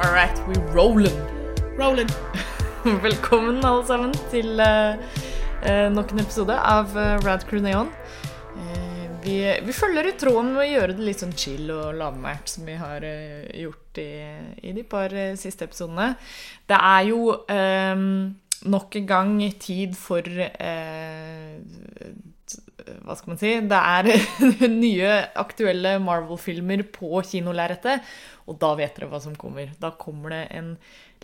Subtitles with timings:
[0.00, 1.18] All right, we rollin'.
[1.76, 2.08] Rolling.
[3.02, 4.94] Velkommen alle sammen til eh,
[5.66, 7.90] eh, nok en episode av uh, Rad Crew Neon.
[8.54, 12.46] Uh, vi, vi følger i tråden med å gjøre det litt sånn chill og lavmælt
[12.54, 14.12] som vi har uh, gjort i,
[14.70, 16.12] i de par eh, siste episodene.
[16.70, 18.06] Det er jo eh,
[18.70, 21.58] nok en gang tid for eh,
[23.04, 24.08] hva skal man si Det er
[24.84, 28.06] nye, aktuelle Marvel-filmer på kinolerretet.
[28.48, 29.72] Og da vet dere hva som kommer.
[29.80, 30.72] Da kommer det en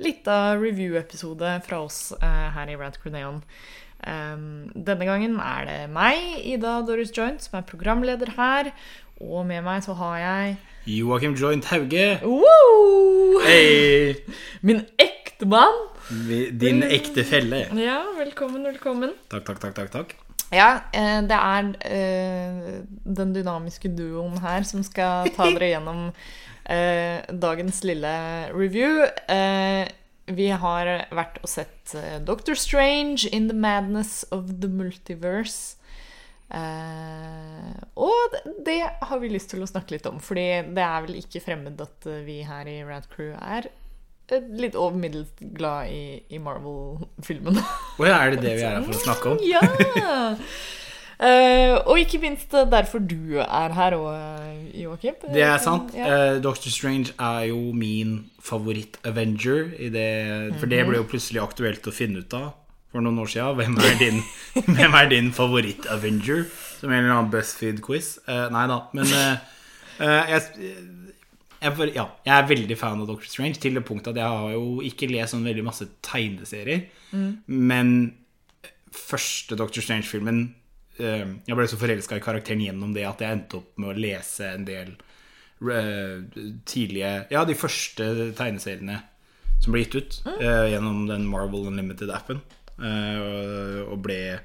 [0.02, 3.40] lita review-episode fra oss eh, her i Rad Cruneon.
[4.04, 8.74] Um, denne gangen er det meg, Ida Doris Joint, som er programleder her.
[9.22, 10.56] Og med meg så har jeg
[10.90, 12.18] Joakim Joint Hauge.
[12.24, 13.40] Woo!
[13.46, 14.18] Hei!
[14.66, 15.78] Min ektemann.
[16.60, 17.64] Din ekte felle.
[17.80, 19.16] Ja, velkommen, velkommen.
[19.32, 19.80] Takk, takk, takk.
[19.80, 20.16] takk, takk.
[20.54, 22.72] Ja, eh, det er eh,
[23.04, 26.02] den dynamiske duoen her som skal ta dere gjennom
[26.70, 28.14] eh, dagens lille
[28.54, 29.02] review.
[30.24, 31.92] Vi har vært og sett
[32.24, 35.74] Doctor Strange in the Madness of the Multiverse.
[37.94, 41.42] Og det- har vi lyst til å snakke litt om, fordi det er vel ikke
[41.44, 43.68] fremmed at vi her i Rad Crew er
[44.32, 47.58] litt over middels glad i, i Marvel-filmen.
[47.98, 49.42] Oh, ja, er det det vi er her for å snakke om?
[49.44, 49.60] Ja!
[51.14, 55.20] Uh, og ikke minst eh, derfor du er her òg, Joakim.
[55.28, 55.92] Det er sant.
[55.96, 56.08] Ja.
[56.08, 59.70] Uh, Doctor Strange er jo min favoritt-Avenger.
[60.58, 62.52] For det ble jo plutselig aktuelt å finne ut av
[62.94, 63.58] for noen år siden.
[63.58, 64.20] Hvem er din,
[64.78, 66.46] hvem er din favoritt-Avenger?
[66.78, 68.18] Som en eller annen BuzzFeed-quiz.
[68.28, 69.38] Uh, nei da, men jeg
[70.00, 70.44] eh,
[71.64, 74.36] jeg, jeg, ja, jeg er veldig fan av Doctor Strange til det punktet at jeg
[74.36, 76.84] har jo ikke lest sånn veldig masse tegneserier.
[77.46, 77.94] Men
[78.94, 80.44] første Doctor Strange-filmen
[81.00, 83.98] uh, Jeg ble så forelska i karakteren gjennom det at jeg endte opp med å
[84.04, 86.22] lese en del uh,
[86.66, 89.00] tidlige Ja, de første tegneseriene
[89.62, 92.42] som ble gitt ut uh, gjennom den Marvel Unlimited-appen.
[92.82, 94.40] eh, og ble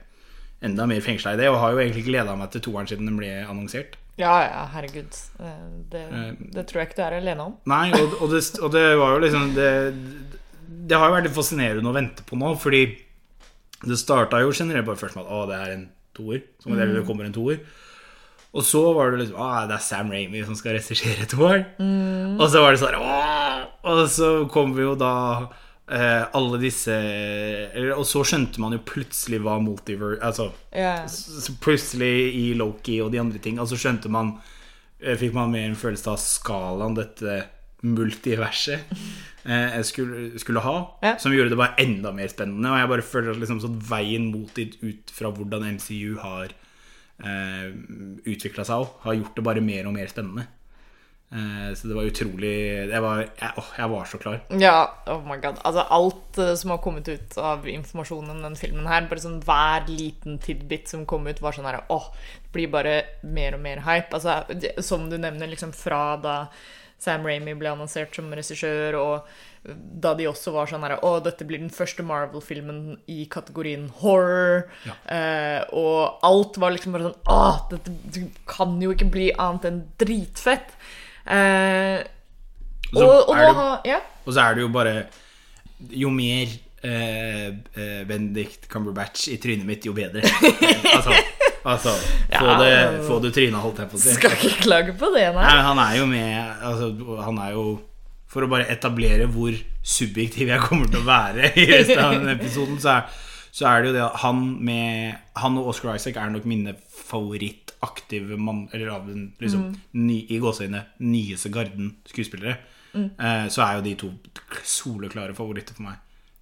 [0.66, 1.50] enda mer fengsla i det.
[1.52, 3.99] Og har jo egentlig gleda meg til toeren siden den ble annonsert.
[4.20, 5.20] Ja, ja, herregud.
[5.40, 5.60] Eh,
[5.92, 6.04] Det,
[6.54, 7.54] det tror jeg ikke du er alene om.
[7.72, 9.70] Nei, og, og, det, og det var jo liksom det,
[10.90, 12.84] det har jo vært litt fascinerende å vente på nå, fordi
[13.88, 15.86] det starta jo generelt bare først med at å, det er en
[16.18, 16.42] toer.
[16.60, 17.62] Som det, det kommer en toer.
[18.50, 21.68] Og så var det liksom Å, det er Sam Ramy som skal regissere toeren.
[22.42, 23.18] Og så var det sånn Å!
[23.90, 25.14] Og så kom vi jo da
[25.92, 31.06] eh, alle disse eller, Og så skjønte man jo plutselig hva multiver Altså yeah.
[31.10, 34.36] så plutselig i Loki og de andre ting, og så skjønte man
[35.00, 37.42] eh, Fikk man mer en følelse av skalaen dette
[37.86, 38.90] multiverset
[39.48, 41.18] eh, skulle, skulle ha, Yeah.
[41.18, 42.68] som gjorde det bare enda mer spennende.
[42.68, 46.52] Og jeg bare føler at liksom, sånn veien mot dit ut fra hvordan MCU har
[47.24, 47.70] eh,
[48.28, 50.50] utvikla seg òg, har gjort det bare mer og mer spennende.
[51.32, 52.52] Eh, så det var utrolig
[52.90, 54.40] Jeg var, jeg, åh, jeg var så klar.
[54.58, 54.78] Ja,
[55.14, 55.60] oh my god.
[55.68, 59.38] Altså, alt eh, som har kommet ut av informasjon om den filmen her, bare sånn
[59.46, 62.10] hver liten tidbit som kom ut, var sånn her Åh,
[62.44, 64.10] det blir bare mer og mer hype.
[64.18, 66.40] Altså, det- som du nevner, liksom fra da
[67.00, 69.30] Sam Ramy ble annonsert som regissør, og
[70.02, 74.66] da de også var sånn her Å, dette blir den første Marvel-filmen i kategorien horror.
[75.08, 79.80] Eh, og alt var liksom bare sånn Å, dette kan jo ikke bli annet enn
[80.02, 80.74] dritfett.
[81.30, 82.00] Eh,
[82.96, 84.00] og, og, og nå har Ja.
[84.26, 84.94] Og så er det jo bare
[85.94, 86.50] Jo mer
[86.84, 90.24] eh, eh, Benedict Cumberbatch i trynet mitt, jo bedre.
[90.96, 91.14] altså,
[91.64, 91.94] altså
[92.34, 92.74] få, det,
[93.08, 94.16] få det trynet, holdt jeg på å si.
[94.18, 95.46] Skal ikke klage på det, nei.
[95.46, 96.92] Nei, han er jo med altså,
[97.28, 97.66] Han er jo
[98.32, 102.36] For å bare etablere hvor subjektiv jeg kommer til å være i resten av denne
[102.38, 103.20] episoden, så er,
[103.56, 106.76] så er det jo det at han med Han og Oscar Isaac er nok mine
[107.80, 112.58] favorittaktive mann Eller av den liksom, ny, i gåseøyne nyeste garden skuespillere.
[112.96, 114.12] Eh, så er jo de to
[114.64, 115.96] soleklare favoritter for meg.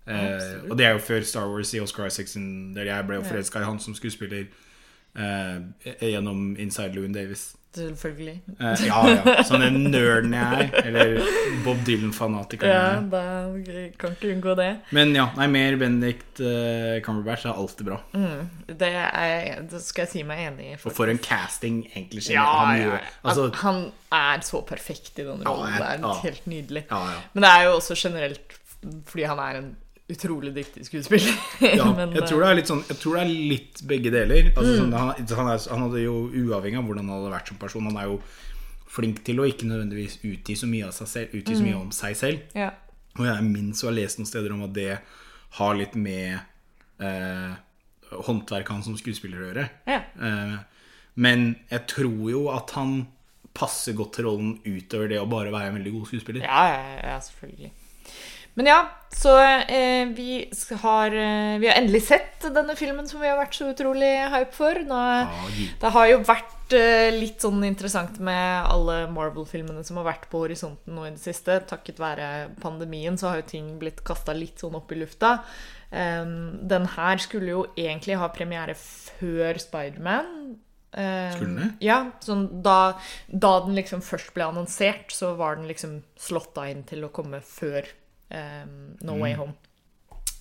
[0.08, 2.86] Eh, og det er jo før Star Wars i Oscar Isaacson, der.
[2.86, 4.48] Jeg ble jo forelska i han som skuespiller
[5.16, 5.58] eh,
[6.02, 7.56] gjennom Inside Louis Davis.
[7.76, 8.36] Selvfølgelig.
[8.60, 9.34] Eh, ja, ja.
[9.46, 10.86] Sånn den nerden jeg er.
[10.88, 11.12] Eller
[11.66, 13.10] Bob Dylan-fanatikeren Ja, jeg er.
[13.12, 14.70] da kan ikke unngå det.
[14.98, 18.00] Men ja, nei, mer Benedict uh, Cumberbatch er alltid bra.
[18.68, 20.78] Det, er, det skal jeg si meg enig i.
[20.82, 22.26] Og for en casting, egentlig.
[22.34, 23.02] Ja, han, ja.
[23.24, 23.84] Altså, han
[24.16, 25.76] er så perfekt i den rollen.
[25.78, 26.88] Ja, Det er helt nydelig.
[27.34, 28.58] Men det er jo også generelt
[29.08, 29.70] fordi han er en
[30.10, 31.34] utrolig dyktig skuespiller.
[31.80, 34.52] Ja, Men, jeg tror det litt sånn Jeg tror det er litt begge deler.
[34.54, 34.80] Altså, Mm.
[34.80, 37.90] sånn, han, han, er, han hadde jo Uavhengig av hvordan han hadde vært som person,
[37.92, 38.20] han er jo
[38.88, 41.68] flink til å ikke nødvendigvis utgi så mye selv Utgi så Mm.
[41.68, 42.40] mye om seg selv.
[42.56, 42.70] ja.
[43.18, 45.00] Og jeg minst å ha lest noen steder om at det
[45.58, 46.40] har litt med
[47.02, 47.54] eh,
[48.12, 49.64] håndverket hans som skuespiller å gjøre.
[49.90, 50.02] Ja.
[50.22, 50.58] Eh,
[51.16, 53.08] men jeg tror jo at han
[53.58, 56.46] passer godt til rollen utover det å bare være en veldig god skuespiller.
[56.46, 57.72] Ja, ja, ja selvfølgelig.
[58.58, 58.78] Men ja,
[59.14, 60.50] så eh, vi
[60.82, 64.56] har, eh, vi har endelig sett denne filmen som vi har vært så utrolig hype
[64.56, 64.80] for.
[64.82, 65.02] Nå,
[65.78, 70.42] det har jo vært eh, litt sånn interessant med alle Marvel-filmene som har vært på
[70.42, 71.60] horisonten nå i det siste.
[71.70, 72.30] Takket være
[72.64, 75.38] pandemien så har jo ting blitt kasta litt sånn opp i lufta.
[75.92, 80.58] Um, den her skulle jo egentlig ha premiere før Spiderman.
[80.98, 81.70] Um, Skulle den det?
[81.86, 82.98] Ja, sånn da,
[83.30, 87.40] da den liksom først ble annonsert, så var den liksom slåtta inn til å komme
[87.46, 87.86] før
[89.02, 89.54] No Way Home.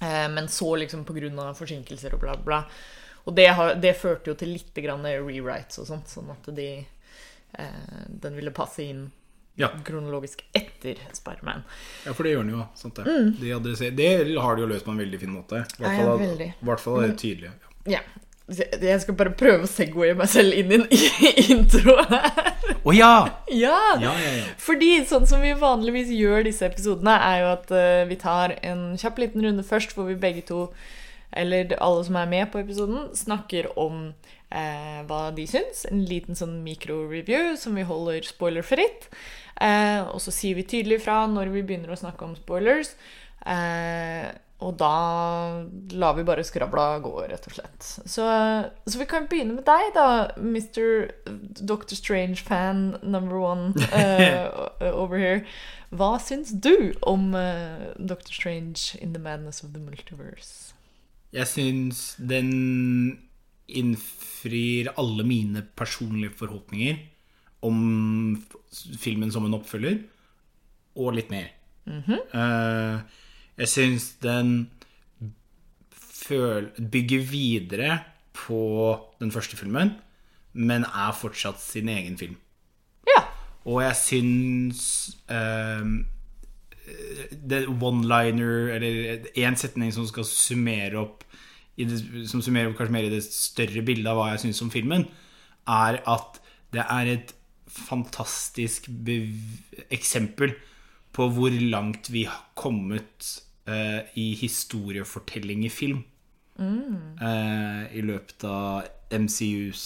[0.00, 1.05] Eh, men så liksom
[1.49, 2.65] av forsinkelser og bla, bla.
[3.25, 6.87] Og det, har, det førte jo til litt grann rewrites og sånt, sånn at de,
[7.59, 9.06] eh, den ville passe inn
[9.56, 9.71] Ja.
[9.85, 11.62] kronologisk etter Spiderman.
[12.05, 12.67] ja, for det gjør den jo.
[12.75, 13.05] Sant det.
[13.41, 13.49] De
[13.97, 15.62] det har de jo løst på en veldig fin måte.
[15.65, 17.50] I hvert fall, Ja, ja, hvert fall er det tydelig.
[17.87, 18.00] Ja.
[18.46, 20.84] Jeg skal bare prøve å segwaye meg selv inn i en
[21.56, 22.52] intro her.
[22.87, 23.14] Å ja!
[23.50, 23.78] Ja!
[23.98, 24.44] Ja, ja, ja.
[24.62, 28.93] Fordi sånn som vi vanligvis gjør disse episodene, er jo at uh, vi tar en
[29.00, 30.69] kjapp liten runde først, hvor vi begge to,
[31.34, 35.82] eller alle som er med på episoden, snakker om uh, hva de syns.
[35.90, 39.10] En liten sånn mikro-review som vi holder spoilerfritt.
[39.56, 42.92] Eh, og så sier vi tydelig fra når vi begynner å snakke om spoilers.
[43.40, 44.28] Eh,
[44.64, 44.93] og da
[45.93, 47.88] lar vi bare skravla gå, rett og slett.
[48.08, 48.25] Så,
[48.88, 50.06] så vi kan begynne med deg, da,
[50.41, 51.11] Mr.
[51.61, 51.93] Dr.
[51.99, 54.70] Strange-fan number one uh,
[55.03, 55.43] over here.
[55.93, 58.32] Hva syns du om uh, Dr.
[58.32, 60.73] Strange in the madness of the multiverse?
[61.37, 63.19] Jeg syns den
[63.67, 67.02] innfrir alle mine personlige forhåpninger
[67.67, 67.79] om
[68.97, 70.00] filmen som en oppfølger,
[70.97, 71.50] og litt mer.
[71.87, 73.00] Eh,
[73.56, 74.70] jeg syns den
[76.26, 78.00] bygger videre
[78.37, 79.94] på den første filmen,
[80.53, 82.37] men er fortsatt sin egen film.
[83.06, 83.23] Ja.
[83.64, 84.82] Og jeg syns
[85.31, 86.06] um,
[87.81, 91.25] one-liner, eller én setning som skal summere opp
[91.76, 91.99] det,
[92.31, 95.02] Som summerer opp kanskje mer i det større bildet av hva jeg syns om filmen,
[95.69, 96.38] er at
[96.73, 97.35] det er et
[97.69, 98.88] fantastisk
[99.93, 100.55] eksempel
[101.12, 103.29] på hvor langt vi har kommet
[103.66, 106.04] eh, i historiefortelling i film.
[106.60, 109.82] eh, I løpet av MCUs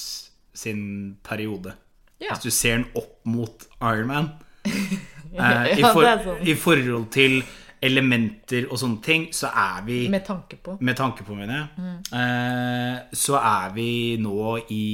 [0.54, 1.72] sin periode.
[2.20, 2.34] Ja.
[2.34, 4.28] Hvis du ser den opp mot Iron Man
[4.66, 6.42] eh, i, for, sånn.
[6.46, 7.40] I forhold til
[7.82, 10.74] elementer og sånne ting, så er vi Med tanke på.
[10.84, 13.88] med tanke på, mener jeg, eh, så er vi
[14.20, 14.84] nå i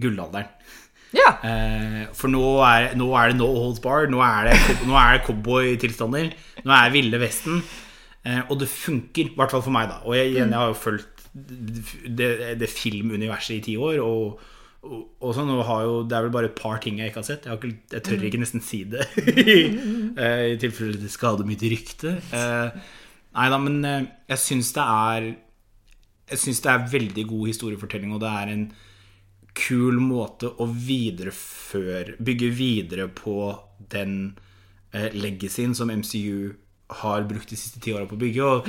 [0.00, 0.50] gullalderen.
[1.14, 1.30] Ja.
[1.46, 4.08] Eh, for nå er, nå er det no holds bar.
[4.10, 6.32] Nå er det, nå er det cowboytilstander.
[6.66, 7.62] Nå er det Ville Vesten.
[8.24, 10.00] Eh, og det funker, i hvert fall for meg, da.
[10.08, 12.28] Og jeg, igjen, jeg har jo fulgt det,
[12.60, 14.00] det filmuniverset i ti år.
[14.00, 14.40] Og,
[14.84, 17.28] og, og sånn, og jo, det er vel bare et par ting jeg ikke har
[17.28, 17.44] sett.
[17.44, 19.04] Jeg, har ikke, jeg tør ikke nesten si det.
[20.24, 22.16] eh, I tilfelle det skader mitt rykte.
[22.32, 22.88] Eh,
[23.34, 23.80] nei da, men
[24.30, 25.24] jeg syns det er
[26.30, 28.66] Jeg syns det er veldig god historiefortelling, og det er en
[29.54, 33.52] kul måte å videreføre Bygge videre på
[33.92, 34.32] den
[34.94, 36.54] legacyen som MCU
[37.00, 38.50] har brukt de siste ti åra på å bygge.
[38.50, 38.68] Og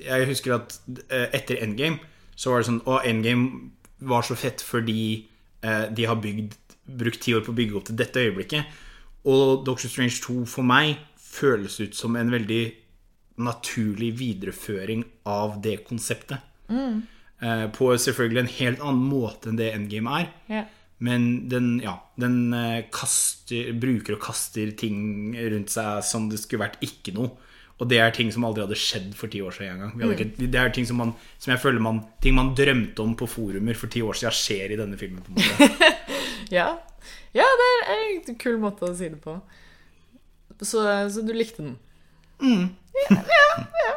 [0.00, 0.76] jeg husker at
[1.08, 2.00] eh, etter Endgame
[2.36, 3.70] så var det sånn Og Endgame
[4.04, 5.24] var så fett fordi
[5.64, 6.56] eh, de har bygd,
[7.00, 8.82] brukt ti år på å bygge opp til dette øyeblikket.
[9.26, 12.64] Og Doctor Strange 2 for meg føles ut som en veldig
[13.42, 16.44] naturlig videreføring av det konseptet.
[16.70, 20.28] Eh, på selvfølgelig en helt annen måte enn det Endgame er.
[20.48, 20.68] Yeah.
[21.04, 22.54] Men den, ja, den
[22.94, 27.34] kaster, bruker og kaster ting rundt seg som det skulle vært ikke noe.
[27.80, 29.90] Og det er ting som aldri hadde skjedd for ti år siden engang.
[30.00, 33.14] Vi ikke- Det er ting som, man, som jeg føler man Ting man drømte om
[33.14, 35.20] på forumer for ti år siden, skjer i denne filmen.
[35.22, 35.92] på en måte
[36.50, 36.78] Ja.
[37.34, 39.40] ja, det er en kul måte å si det på.
[40.62, 40.80] Så,
[41.12, 41.76] så du likte den?
[42.40, 42.68] Ja,
[43.10, 43.94] ja, ja.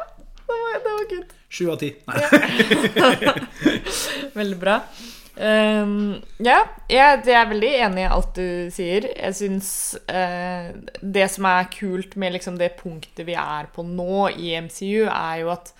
[0.50, 1.32] Det var, det var good.
[1.48, 1.94] Sju av ti.
[2.06, 3.40] Nei.
[4.34, 4.80] Veldig bra.
[5.40, 6.58] Ehm, ja,
[6.90, 9.06] jeg, jeg er veldig enig i alt du sier.
[9.14, 9.70] Jeg syns
[10.10, 10.68] uh,
[11.00, 15.40] det som er kult med liksom det punktet vi er på nå i MCU, er
[15.44, 15.72] jo at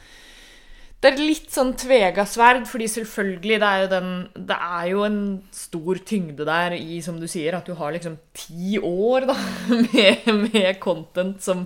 [1.00, 4.11] det er litt sånn tvega sverd, fordi selvfølgelig det er jo den
[4.50, 5.21] Det er jo en
[5.57, 9.37] stor tyngde der i, som du sier, at du har liksom ti år da
[9.93, 11.64] med, med content som,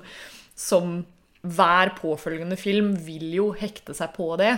[0.55, 1.01] som
[1.45, 4.55] hver påfølgende film vil jo hekte seg på det.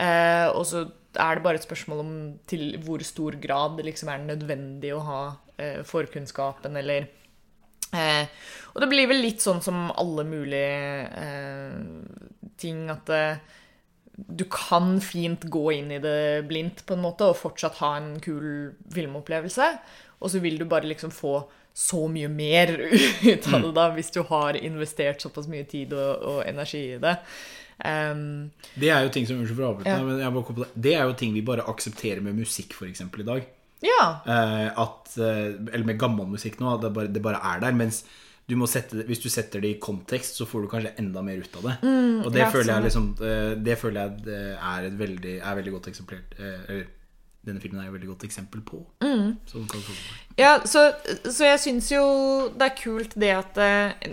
[0.00, 0.86] Uh, og så
[1.18, 2.12] er det bare et spørsmål om
[2.50, 5.22] til hvor stor grad det liksom er nødvendig å ha
[5.58, 7.08] eh, forkunnskapen, eller
[7.96, 8.26] eh,
[8.74, 11.80] Og det blir vel litt sånn som alle mulige eh,
[12.60, 13.40] ting at eh,
[14.20, 18.12] du kan fint gå inn i det blindt på en måte og fortsatt ha en
[18.20, 19.72] kul filmopplevelse.
[20.20, 21.40] og så vil du bare liksom få
[21.72, 22.72] så mye mer
[23.32, 27.00] ut av det da, hvis du har investert såpass mye tid og, og energi i
[27.00, 27.16] det.
[27.84, 30.02] Um, Det er jo ting som Unnskyld for å avbryte, Ja.
[30.04, 30.68] men jeg bare på det.
[30.94, 33.00] er jo ting vi bare aksepterer med musikk, f.eks.
[33.00, 33.46] i dag.
[33.82, 34.20] ja.
[34.26, 37.72] Uh, at, eh, eller med gammel musikk nå, det bare, det bare er der.
[37.72, 38.04] Mens
[38.50, 41.56] du sette, hvis du setter det i kontekst, så får du kanskje enda mer ut
[41.56, 41.76] av det.
[41.80, 42.84] og det Mm, ja, føler jeg sånn.
[42.84, 46.86] liksom eh, Det føler jeg er et veldig, er veldig godt eksemplert Eller
[47.46, 48.84] denne filmen er jo et veldig godt eksempel på.
[49.00, 49.38] Mm.
[49.46, 50.18] Sånn få det.
[50.36, 50.92] Ja, så,
[51.30, 52.02] så jeg syns jo
[52.58, 53.56] det er kult det at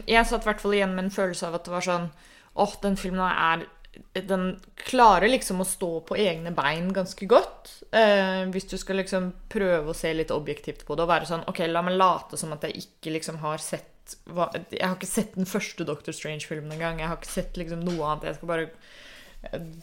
[0.08, 2.10] Jeg satt i hvert fall igjen med en følelse av at det var sånn
[2.58, 3.66] Åh, den filmen er
[4.14, 7.72] Den klarer liksom å stå på egne bein ganske godt.
[7.90, 11.48] Eh, hvis du skal liksom prøve å se litt objektivt på det og være sånn
[11.50, 15.10] Ok, la meg late som at jeg ikke liksom har sett hva, Jeg har ikke
[15.10, 17.02] sett den første Doctor Strange-filmen engang.
[17.02, 18.30] Jeg har ikke sett liksom noe annet.
[18.30, 18.70] Jeg skal bare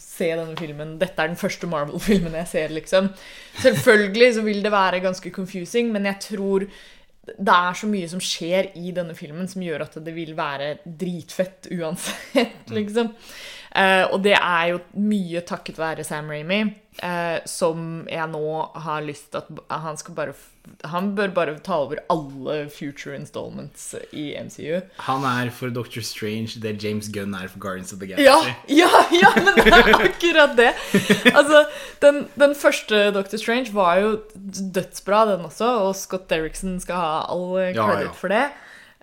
[0.01, 0.97] se denne filmen.
[1.01, 3.11] Dette er den første Marvel-filmen jeg ser, liksom.
[3.63, 6.67] Selvfølgelig så vil det være ganske confusing, men jeg tror
[7.25, 10.75] det er så mye som skjer i denne filmen som gjør at det vil være
[10.85, 13.15] dritfett uansett, liksom.
[13.75, 16.61] Eh, og det er jo mye takket være Sam Ramy,
[17.03, 18.51] uh, som jeg nå
[18.85, 20.35] har lyst til at han skal bare
[20.89, 24.79] Han bør bare ta over alle future installments i MCU.
[25.09, 28.55] Han er for Doctor Strange det James Gunn er for Guardians of the Galaxy.
[28.69, 30.71] ja, ja, ja men det er akkurat det.
[31.35, 31.65] Altså,
[32.01, 34.17] den, den første Doctor Strange var jo
[34.75, 38.17] dødsbra, den også, og Scott Derrickson skal ha all eh, credit ja.
[38.23, 38.47] for det.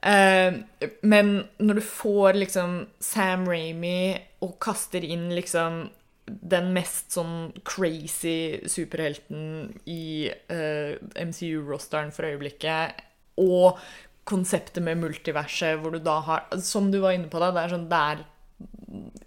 [0.01, 5.86] Uh, men når du får liksom Sam Ramy og kaster inn liksom
[6.26, 13.02] den mest sånn crazy superhelten i uh, MCU-rosteren for øyeblikket,
[13.42, 13.82] og
[14.30, 17.72] konseptet med multiverset, hvor du da har Som du var inne på, da, det er
[17.74, 18.20] sånn Det er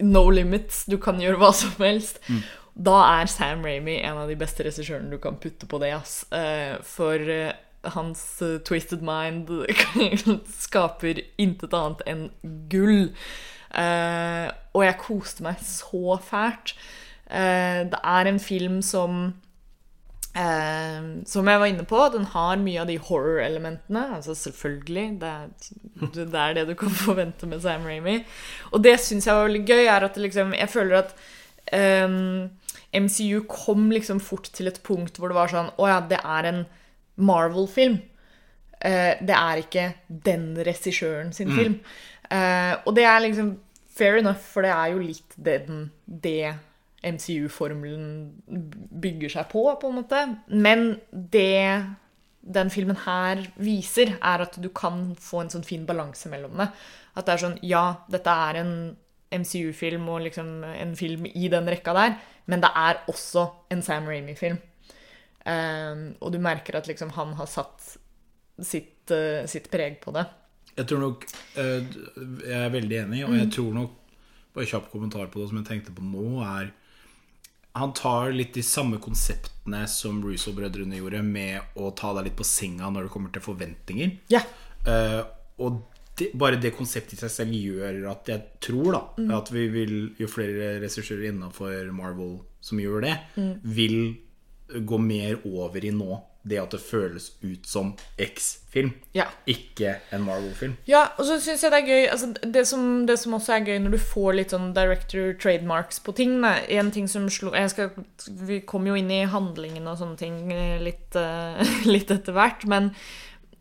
[0.07, 0.85] no limits.
[0.87, 2.21] Du kan gjøre hva som helst.
[2.75, 5.93] Da er Sam Ramy en av de beste regissørene du kan putte på det.
[5.97, 6.23] Ass.
[6.31, 7.53] Uh, for uh,
[7.97, 9.51] hans eh, twisted mind
[10.67, 12.25] skaper intet annet enn
[12.73, 13.11] gull.
[13.75, 16.77] Eh, og jeg koste meg så fælt.
[17.25, 19.33] Uh, det er en film som
[20.35, 24.03] Uh, som jeg var inne på, den har mye av de horror-elementene.
[24.17, 25.05] Altså selvfølgelig.
[25.21, 25.53] Det er,
[26.17, 28.17] det er det du kan forvente med Sam Ramy.
[28.73, 31.15] Og det syns jeg var veldig gøy, er at liksom, jeg føler at
[32.03, 32.51] um,
[33.05, 36.51] MCU kom liksom fort til et punkt hvor det var sånn Å ja, det er
[36.51, 36.61] en
[37.15, 38.01] Marvel-film.
[38.83, 39.87] Uh, det er ikke
[40.27, 41.79] den regissøren sin film.
[42.35, 43.55] Eh, og det er liksom
[43.95, 45.59] fair enough, for det er jo litt det
[46.05, 46.55] det
[47.05, 48.09] MCU-formelen
[49.03, 50.23] bygger seg på, på en måte.
[50.49, 51.85] Men det
[52.45, 56.69] den filmen her viser, er at du kan få en sånn fin balanse mellom det.
[57.17, 58.75] At det er sånn Ja, dette er en
[59.35, 64.09] MCU-film og liksom en film i den rekka der, men det er også en Sam
[64.11, 64.61] Ramy-film.
[65.45, 67.97] Um, og du merker at liksom han har satt
[68.65, 70.25] sitt, uh, sitt preg på det.
[70.77, 71.25] Jeg tror nok
[71.61, 71.85] eh,
[72.45, 73.39] Jeg er veldig enig, og Mm.
[73.43, 73.91] jeg tror nok
[74.55, 76.73] Bare kjapp kommentar på det som jeg tenkte på nå, er
[77.75, 82.45] Han tar litt de samme konseptene som Russo-brødrene gjorde, med å ta deg litt på
[82.47, 84.13] senga når det kommer til forventninger.
[84.31, 84.43] Ja.
[84.87, 85.23] Eh,
[85.59, 85.81] og
[86.15, 89.01] det, bare det konseptet i seg selv gjør at jeg tror da
[89.41, 93.17] at vi vil, jo flere regissører innenfor Marvel som gjør det,
[93.67, 93.99] vil
[94.87, 99.25] gå mer over i nå det at det føles ut som X-film, Ja.
[99.49, 100.77] ikke en Marvel-film.
[100.87, 103.65] Ja, og så syns jeg det er gøy altså det, som, det som også er
[103.65, 106.37] gøy når du får litt sånn director trademarks på ting.
[106.45, 107.95] En ting som slo skal,
[108.45, 111.61] Vi kommer jo inn i handlingen og sånne ting eh, litt, uh,
[111.95, 112.93] litt etter hvert, men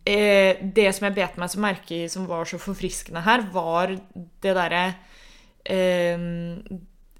[0.05, 3.95] eh, det som jeg bet meg så merke i som var så forfriskende her, var
[3.95, 4.85] det derre
[5.63, 6.19] eh,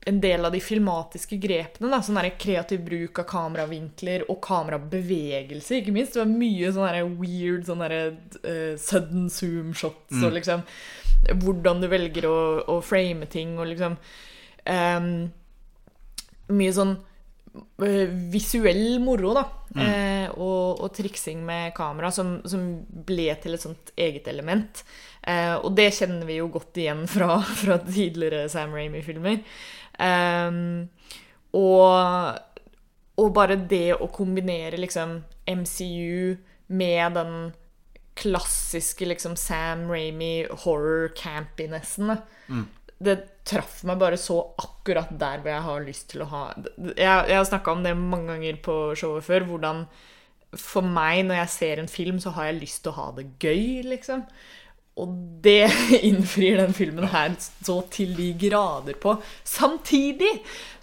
[0.06, 1.90] en del av de filmatiske grepene.
[1.92, 6.18] Da, sånn kreativ bruk av kameravinkler og kamerabevegelse, ikke minst.
[6.18, 10.68] Det var mye sånn weird sånn eh, sudden zoom-shots og liksom
[11.40, 15.06] Hvordan du velger å, å frame ting og liksom um,
[16.52, 16.98] Mye sånn
[17.86, 19.46] eh, visuell moro, da.
[19.74, 22.66] Eh, og, og triksing med kamera som, som
[23.08, 24.84] ble til et sånt eget element.
[25.24, 29.40] Eh, og det kjenner vi jo godt igjen fra, fra tidligere Sam Ramy-filmer.
[30.00, 30.88] Ehm,
[31.54, 32.40] og,
[33.20, 35.20] og bare det å kombinere liksom
[35.50, 36.38] MCU
[36.74, 37.36] med den
[38.18, 42.18] klassiske liksom Sam Ramy horror-campinessen.
[42.48, 42.66] mm.
[43.04, 47.04] Det traff meg bare så akkurat der hvor jeg har lyst til å ha Jeg,
[47.04, 49.48] jeg har snakka om det mange ganger på showet før.
[49.50, 49.82] Hvordan
[50.60, 53.26] for meg, når jeg ser en film, så har jeg lyst til å ha det
[53.42, 54.24] gøy, liksom.
[54.94, 55.72] Og det
[56.10, 59.16] innfrir den filmen her så til de grader på.
[59.44, 60.30] Samtidig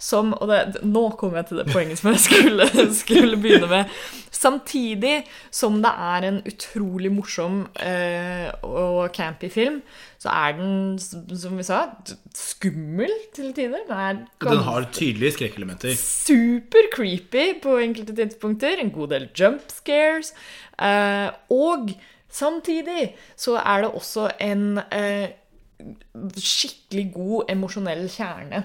[0.01, 2.65] som Og det, nå kommer jeg til det poenget som jeg skulle,
[3.03, 3.95] skulle begynne med.
[4.33, 5.21] Samtidig
[5.53, 9.79] som det er en utrolig morsom eh, og campy film,
[10.19, 11.83] så er den, som vi sa,
[12.35, 13.85] skummel til tider.
[13.87, 15.93] Den, Den har tydelige skrekkelementer.
[15.95, 18.81] super creepy på enkelte tidspunkter.
[18.81, 20.33] En god del jump scares.
[20.81, 21.93] Eh, og
[22.31, 25.33] samtidig så er det også en eh,
[26.37, 28.63] skikkelig god emosjonell kjerne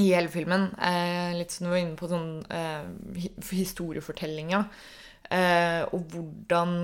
[0.00, 0.70] i hele filmen.
[0.80, 4.62] Eh, litt som du var inne på, sånn eh, historiefortellinga.
[5.32, 6.76] Eh, og hvordan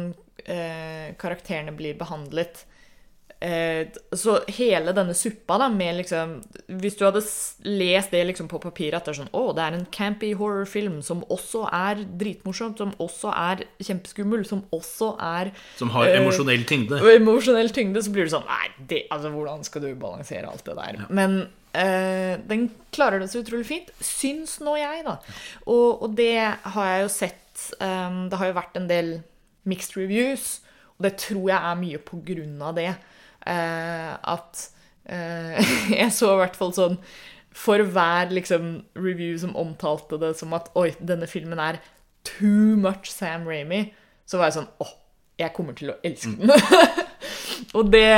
[0.44, 2.64] eh, karakterene blir behandlet.
[3.40, 3.86] Eh,
[4.18, 6.32] så hele denne suppa, da, med liksom
[6.80, 7.20] Hvis du hadde
[7.70, 10.96] lest det liksom på papir at det er sånn Å, det er en campy horrorfilm
[11.06, 16.64] som også er dritmorsomt, som også er kjempeskummel, som også er Som har Eh, emosjonell
[16.66, 16.98] tyngde.
[16.98, 20.66] og emosjonell tyngde, så blir det sånn Nei, det, altså, hvordan skal du balansere alt
[20.66, 20.98] det der?
[21.06, 21.36] Men
[21.78, 22.64] eh, den
[22.96, 25.14] klarer det så utrolig fint, syns nå jeg, da.
[25.68, 26.40] Og, og det
[26.74, 29.12] har jeg jo sett um, Det har jo vært en del
[29.68, 30.56] mixed reviews,
[30.96, 32.96] og det tror jeg er mye på grunn av det.
[33.46, 34.64] Eh, at
[35.04, 36.96] eh, Jeg så i hvert fall sånn
[37.54, 41.78] For hver liksom, review som omtalte det som at Oi, denne filmen er
[42.26, 43.92] too much Sam Ramy,
[44.28, 44.92] så var jeg sånn Åh,
[45.38, 46.50] jeg kommer til å elske den.
[47.78, 48.10] og det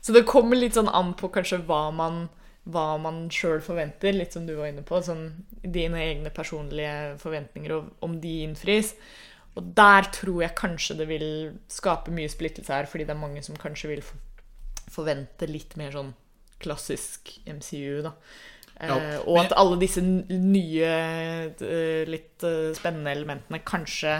[0.00, 2.26] Så det kommer litt sånn an på kanskje hva man
[2.64, 4.96] hva man sjøl forventer, litt som du var inne på.
[5.04, 5.26] Sånn
[5.60, 8.94] dine egne personlige forventninger, og om de innfris.
[9.54, 11.26] Og der tror jeg kanskje det vil
[11.70, 14.02] skape mye splittelse her, fordi det er mange som kanskje vil
[14.92, 16.12] forvente litt mer sånn
[16.62, 18.14] klassisk MCU, da.
[18.74, 19.20] Ja, men...
[19.30, 20.90] og at alle disse nye,
[21.62, 24.16] eh, litt eh, spennende elementene kanskje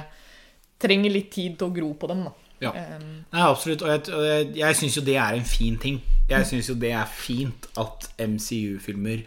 [0.81, 2.35] trenger litt tid til å gro på dem, da.
[2.63, 2.71] Ja.
[2.73, 3.83] Nei, absolutt.
[3.85, 5.99] Og jeg, jeg, jeg syns jo det er en fin ting.
[6.31, 9.25] Jeg syns jo det er fint at MCU-filmer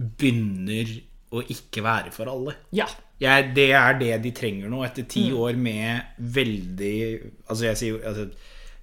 [0.00, 0.96] begynner
[1.36, 2.56] å ikke være for alle.
[2.74, 2.88] ja.
[3.20, 6.94] Jeg, det er det de trenger nå, etter ti år med veldig
[7.50, 8.22] Altså, jeg sier jo altså,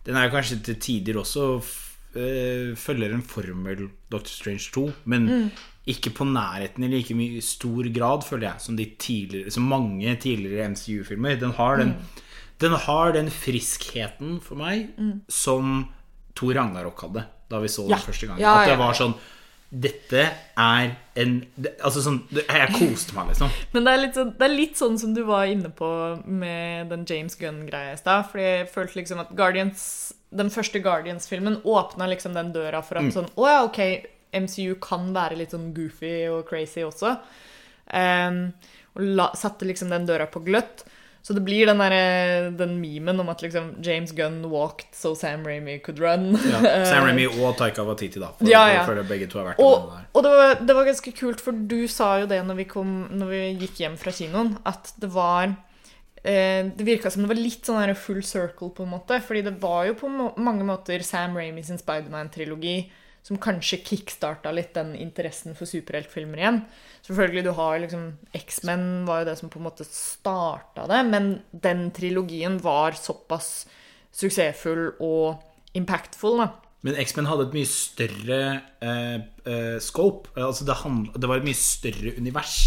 [0.08, 1.62] Den er kanskje til tider også
[2.16, 5.51] øh, følger en formel Doctor Strange 2, men
[5.88, 10.16] ikke på nærheten i like mye stor grad, føler jeg, som, de tidligere, som mange
[10.16, 11.36] tidligere MCU-filmer.
[11.40, 11.94] Den har den
[12.62, 14.88] Den har den friskheten for meg
[15.29, 15.86] som
[16.36, 17.98] Thor Ragnarok hadde da vi så den Ja.
[18.01, 18.40] første gang.
[18.42, 19.14] Ja, At det var sånn
[19.68, 20.22] Dette
[20.56, 21.34] er en
[21.84, 23.51] Altså sånn Jeg koste meg, liksom.
[23.74, 25.90] Men det er, sånn, det er litt sånn som du var inne på
[26.24, 28.30] med den James Gunn-greia i stad.
[28.32, 29.82] Fordi jeg følte liksom at Guardians,
[30.32, 33.82] den første Guardians-filmen åpna liksom den døra for at sånn Å ja, ok,
[34.38, 37.18] MCU kan være litt sånn goofy og crazy også.
[37.88, 38.42] Um,
[38.98, 40.86] og la, satte liksom den døra på gløtt.
[41.27, 45.42] Så det blir den, der, den memen om at liksom James Gunn walked so Sam
[45.44, 46.29] Ramy could run.
[46.48, 48.29] Ja, Sam Ramy og Taika Watiti, da.
[48.37, 48.85] For, Ja, ja.
[48.87, 50.05] for, for begge to har vært Og, der.
[50.13, 52.94] og det, var, det var ganske kult, for du sa jo det når vi, kom,
[53.11, 55.50] når vi gikk hjem fra kinoen, at det var
[56.24, 59.20] eh, Det virka som det var litt sånn full circle, på en måte.
[59.27, 62.77] Fordi det var jo på mange måter Sam Ramy sin Spiderman-trilogi
[63.27, 66.61] som kanskje kickstarta litt den interessen for superheltfilmer igjen.
[67.03, 68.05] Selvfølgelig, du har liksom
[68.40, 73.66] X-Men var jo det som på en måte starta det, men den trilogien var såpass
[74.16, 75.44] suksessfull og
[75.77, 76.48] impactful, da.
[76.87, 78.40] Men X-Men hadde et mye større
[78.85, 79.18] eh,
[79.50, 80.29] eh, scope.
[80.40, 80.77] Altså det,
[81.18, 82.59] det var et mye større univers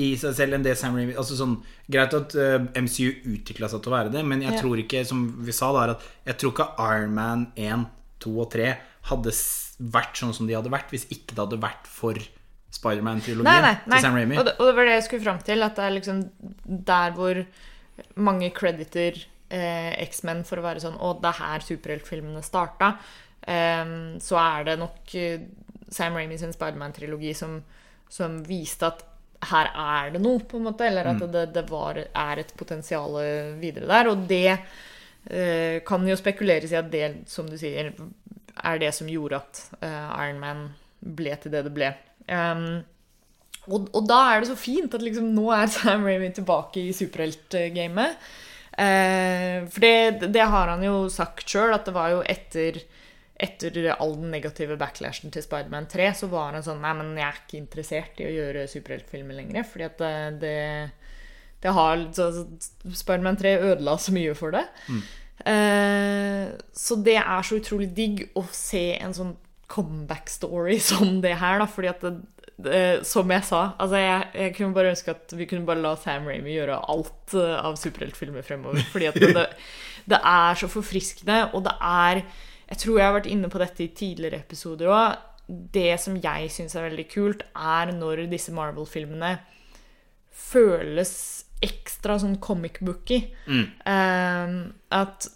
[0.00, 1.58] i seg selv enn det Sam Raimi altså sånn,
[1.92, 4.60] Greit at uh, MCU utvikla seg til å være det, men jeg Ja.
[4.62, 7.84] tror ikke, som vi sa da, at jeg tror ikke Iron Man 1,
[8.24, 8.70] 2 og 3
[9.10, 9.34] hadde
[9.82, 12.18] vært sånn som de hadde vært hvis ikke det hadde vært for
[12.72, 14.38] Spiderman-trilogien til Sam Raimi.
[14.40, 15.64] Og, det, og det var det jeg skulle fram til.
[15.66, 16.22] At det er liksom
[16.88, 17.42] der hvor
[18.16, 19.18] mange crediter
[19.52, 22.94] eh, X-Men for å være sånn Å, det er her superheltfilmene starta.
[23.42, 25.48] Eh, så er det nok eh,
[25.92, 27.58] Sam Raimi sin Spiderman-trilogi som,
[28.08, 29.04] som viste at
[29.52, 30.88] her er det noe, på en måte.
[30.88, 33.20] Eller at det, det var, er et potensial
[33.60, 34.08] videre der.
[34.14, 37.92] Og det eh, kan jo spekuleres i at det, som du sier,
[38.60, 40.64] er det som gjorde at uh, Iron Man
[41.02, 41.92] ble til det det ble.
[42.28, 42.82] Um,
[43.68, 46.96] og, og da er det så fint at liksom nå er Sam Raimi tilbake i
[46.96, 48.18] superheltgamet.
[48.72, 52.82] Uh, for det, det har han jo sagt sjøl, at det var jo etter
[53.42, 57.26] etter all den negative backlashen til Spiderman 3, så var han sånn Nei, men jeg
[57.26, 59.66] er ikke interessert i å gjøre superheltfilmer lenger.
[59.66, 60.12] Fordi at det,
[60.44, 60.52] det,
[61.64, 64.62] det har Spiderman 3 ødela så mye for det.
[64.86, 65.10] Eh,
[65.42, 69.32] så det er så utrolig digg å se en sånn
[69.72, 71.68] comeback-story som det her, da.
[71.70, 72.12] Fordi at det,
[72.62, 75.94] det, som jeg sa altså jeg, jeg kunne bare ønske at vi kunne bare la
[75.98, 78.84] Sam Raimi gjøre alt eh, av superheltfilmer fremover.
[78.92, 79.48] Fordi at det,
[80.02, 82.24] Det er så forfriskende, og det er
[82.72, 85.18] Jeg tror jeg har vært inne på dette i tidligere episoder òg.
[85.46, 89.34] Det som jeg syns er veldig kult, er når disse Marvel-filmene
[90.32, 93.22] føles ekstra sånn comic booky.
[93.48, 94.58] Eh,
[95.02, 95.30] at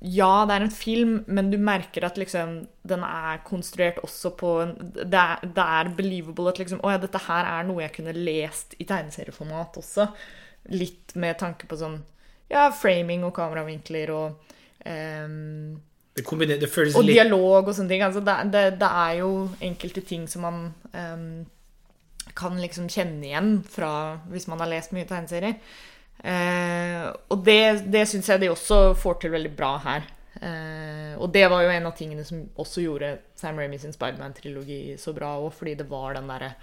[0.00, 4.52] ja, det er en film, men du merker at liksom den er konstruert også på
[4.62, 7.92] en Det er, det er believable at liksom Å ja, dette her er noe jeg
[7.98, 10.08] kunne lest i tegneserieformat også.
[10.72, 11.98] Litt med tanke på sånn
[12.48, 14.56] Ja, framing og kameravinkler og
[14.88, 15.76] ehm,
[16.16, 18.02] Det, det og litt dialog og sånne ting.
[18.02, 20.62] Altså, det, det, er jo enkelte ting som man
[20.96, 21.44] ehm,
[22.36, 23.92] kan liksom kjenne igjen fra
[24.30, 25.58] hvis man har lest mye tegneserier.
[26.20, 30.08] Eh, og det, det syns jeg de også får til veldig bra her.
[30.40, 34.98] Eh, og det var jo en av tingene som også gjorde Sam Raimi sin Spiderman-trilogi
[35.00, 36.54] så bra òg, fordi det var den derre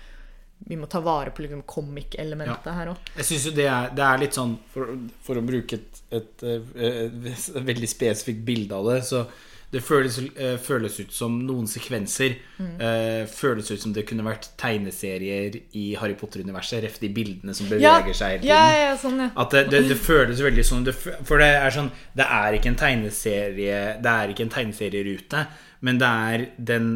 [0.58, 3.12] Vi må ta vare på liksom comic-elementet her òg.
[3.20, 6.46] Jeg synes jo det er, det er litt sånn For, for å bruke et, et,
[6.48, 9.26] et, et, veldig spesifikt bilde av det, så
[9.72, 12.38] det føles, uh, føles ut som noen sekvenser
[12.80, 16.84] eh, Føles ut som det kunne vært tegneserier i Harry Potter-universet.
[16.86, 18.54] Ref de bildene som Ja, beveger seg hele tiden.
[18.56, 19.30] ja, ja, sånn, ja.
[19.36, 22.72] At det, det, det føles veldig sånn det, For det er sånn Det er ikke
[22.72, 25.44] en tegneserie Det er ikke en tegneserierute,
[25.84, 26.88] men det er den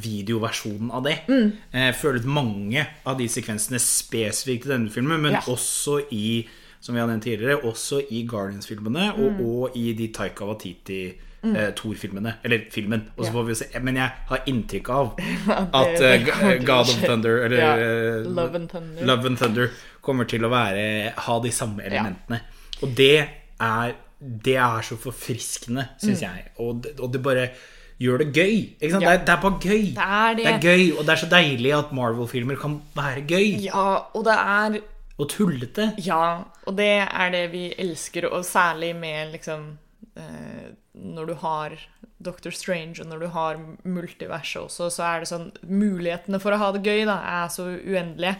[0.00, 1.18] videoversjonen av det.
[1.28, 1.52] Mm.
[1.72, 5.40] Eh, Jeg føler mange av de sekvensene spesifikt i denne filmen, men Ja.
[5.40, 6.46] også i
[6.80, 9.40] som vi har nevnt tidligere, også i Guardians-filmene og, Mm.
[9.46, 10.44] og i de Taika
[11.44, 12.34] Eh, Thor-filmene.
[12.44, 13.02] Eller filmen.
[13.18, 13.32] Og så Ja.
[13.36, 13.66] får vi se.
[13.80, 15.12] Men jeg har inntrykk av
[15.80, 16.94] at å God of.
[17.04, 17.74] Thunder eller Ja,
[18.24, 19.04] Love and Thunder.
[19.04, 19.70] Love and Thunder
[20.02, 22.40] kommer til å være, ha de samme elementene.
[22.82, 23.28] Og det
[23.60, 26.44] er, det er så forfriskende, syns jeg.
[26.58, 27.48] Og og det bare
[28.00, 28.56] gjør det gøy.
[28.80, 28.88] Mm.
[28.90, 28.98] Ja.
[28.98, 29.84] Det, er, det er bare gøy.
[29.94, 30.44] Det er det.
[30.44, 33.62] det er gøy, og det er så deilig at Marvel-filmer kan være gøy.
[33.68, 34.80] Ja, og det er
[35.16, 35.92] Og tullete.
[36.04, 39.78] Ja, og det er det vi elsker, og særlig med liksom
[40.14, 41.72] Når du har
[42.22, 46.60] Doctor Strange, og når du har multiverset også, så er det sånn Mulighetene for å
[46.60, 48.36] ha det gøy da, er så uendelige.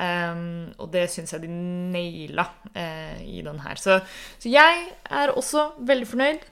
[0.00, 3.80] Um, og det syns jeg de naila uh, i den her.
[3.80, 3.98] Så,
[4.40, 6.46] så jeg er også veldig fornøyd.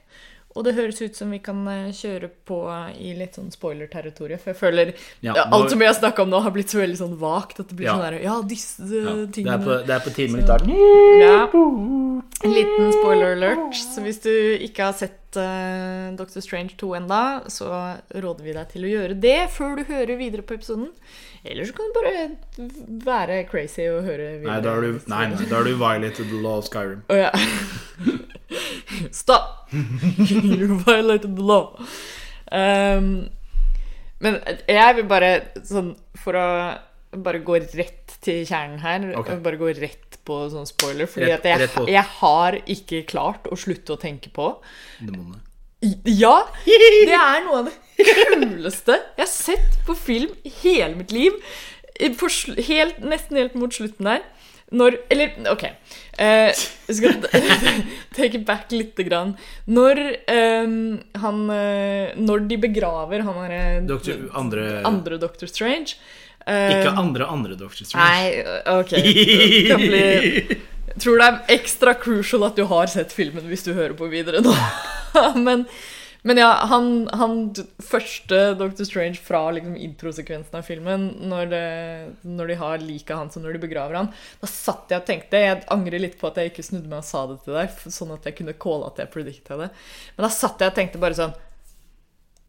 [0.58, 2.58] Og det høres ut som vi kan eh, kjøre på
[2.98, 4.40] i litt sånn spoiler-territoriet.
[4.42, 4.90] For jeg føler
[5.22, 7.60] Ja, nå- alt som vi har snakka om nå, har blitt så veldig sånn vagt.
[7.62, 7.94] At det blir Ja.
[7.94, 11.46] sånn der Ja, disse Ja, det, tingene er på, det er på litt av ja.
[12.44, 13.74] En liten spoiler alert.
[13.74, 14.30] Så hvis du
[14.66, 17.20] ikke har sett eh, Doctor Strange 2 enda,
[17.52, 17.68] så
[18.14, 20.88] råder vi deg til å gjøre det før du hører videre på episoden.
[21.44, 22.14] Eller så kan du bare
[23.04, 24.52] være crazy og høre videre.
[24.54, 27.02] Nei, da har du, nei, nei, da har du violated the law of Skyrim.
[27.08, 27.32] Oh, ja.
[29.22, 29.68] Stop!
[29.72, 31.76] you violated the law.
[32.50, 33.28] Um,
[34.24, 35.28] men jeg vil bare
[35.68, 36.46] sånn For å
[37.12, 39.38] bare gå rett til kjernen her, okay.
[39.44, 43.58] bare gå rett på sånn spoiler, fordi Rett- jeg, rett jeg har ikke klart å
[43.58, 44.52] slutte å tenke på
[45.00, 45.40] Demonene.
[46.04, 46.40] Ja!
[46.66, 47.76] Det er noe av det
[48.08, 51.36] kuleste jeg har sett på film i hele mitt liv.
[51.98, 54.26] Helt, nesten helt mot slutten der.
[54.68, 55.64] Når Eller, OK.
[56.18, 56.52] Jeg
[56.88, 57.14] jeg skal
[58.18, 59.34] take back lite grann.
[59.70, 63.62] Når um, han eh, Når de begraver han derre
[64.36, 65.96] andre, andre Doctor Strange
[66.48, 68.08] Ikke andre andre Doctor Strange.
[68.08, 68.96] Nei, OK.
[68.96, 70.58] Det kan bli
[71.02, 74.42] tror det er ekstra crucial at du har sett filmen hvis du hører på videre
[74.44, 74.54] nå.
[75.46, 75.64] men,
[76.26, 77.40] men ja, han, han
[77.84, 81.64] første Doctor Strange fra liksom introsekvensen av filmen, når, det,
[82.28, 85.42] når de har liket hans og når de begraver han, da satt jeg og tenkte
[85.44, 88.16] Jeg angrer litt på at jeg ikke snudde meg og sa det til deg, sånn
[88.16, 89.70] at jeg kunne calle at jeg predicta det.
[90.16, 91.36] Men da satt jeg og tenkte bare sånn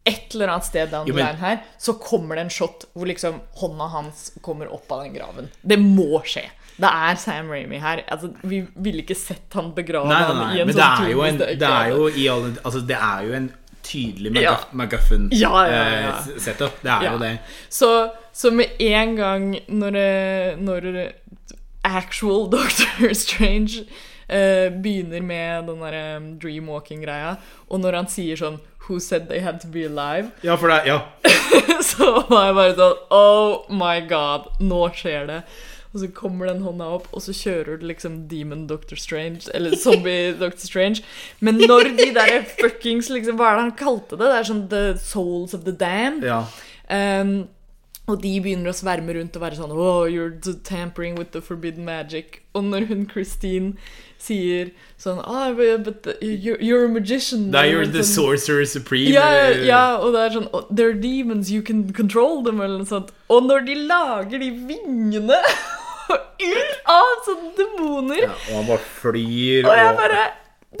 [0.08, 3.40] et eller annet sted down the line her, så kommer det en shot hvor liksom
[3.60, 5.50] hånda hans kommer opp av den graven.
[5.62, 6.46] Det må skje.
[6.80, 8.00] Det er Sam Raimi her.
[8.08, 10.80] Altså, vi ville ikke sett han begrave Nei, nei, han nei, i en men sånn
[10.80, 13.50] det er jo en det er jo i alle Altså, det er jo en
[13.84, 14.54] tydelig Ja.
[14.54, 16.14] McGuff- McGuffin Ja, ja, ja.
[16.14, 16.80] eh, setup.
[16.80, 17.34] Det er jo det.
[17.68, 17.90] Så,
[18.32, 20.88] så med en gang når, eh, når
[21.84, 23.84] actual Doctor Strange
[24.30, 26.04] eh, begynner med den derre
[26.42, 27.34] dreamwalking-greia,
[27.68, 30.30] og når han sier sånn Who said they had to be alive?
[30.42, 31.02] Ja, for det Ja.
[31.92, 35.42] så var jeg bare sånn Oh my god, nå skjer det.
[35.92, 39.74] Og så kommer den hånda opp, og så kjører du liksom Demon Doctor Strange, eller
[39.76, 41.02] Zombie Doctor Strange.
[41.42, 44.26] Men når de der fuckings liksom, Hva er det han kalte det?
[44.30, 46.26] Det er sånn The Souls of the Damned.
[46.26, 46.44] ja.
[46.90, 47.48] Um,
[48.10, 50.32] og de begynner å sverme rundt og være sånn Oh, you're
[50.66, 52.40] tampering with the forbidden magic.
[52.58, 53.76] Og når hun Christine
[54.20, 57.50] sier sånn ah, but you're, you're a magician.
[57.50, 59.12] Now you're The sånn, Sorcerer Supreme.
[59.14, 62.88] ja, ja, og det er sånn oh, They're demons, you can control them, eller noe
[62.90, 63.12] sånt.
[63.32, 65.40] Og når de lager de vingene
[66.10, 70.22] ut av sånne demoner Ja, og han bare flyr Og jeg bare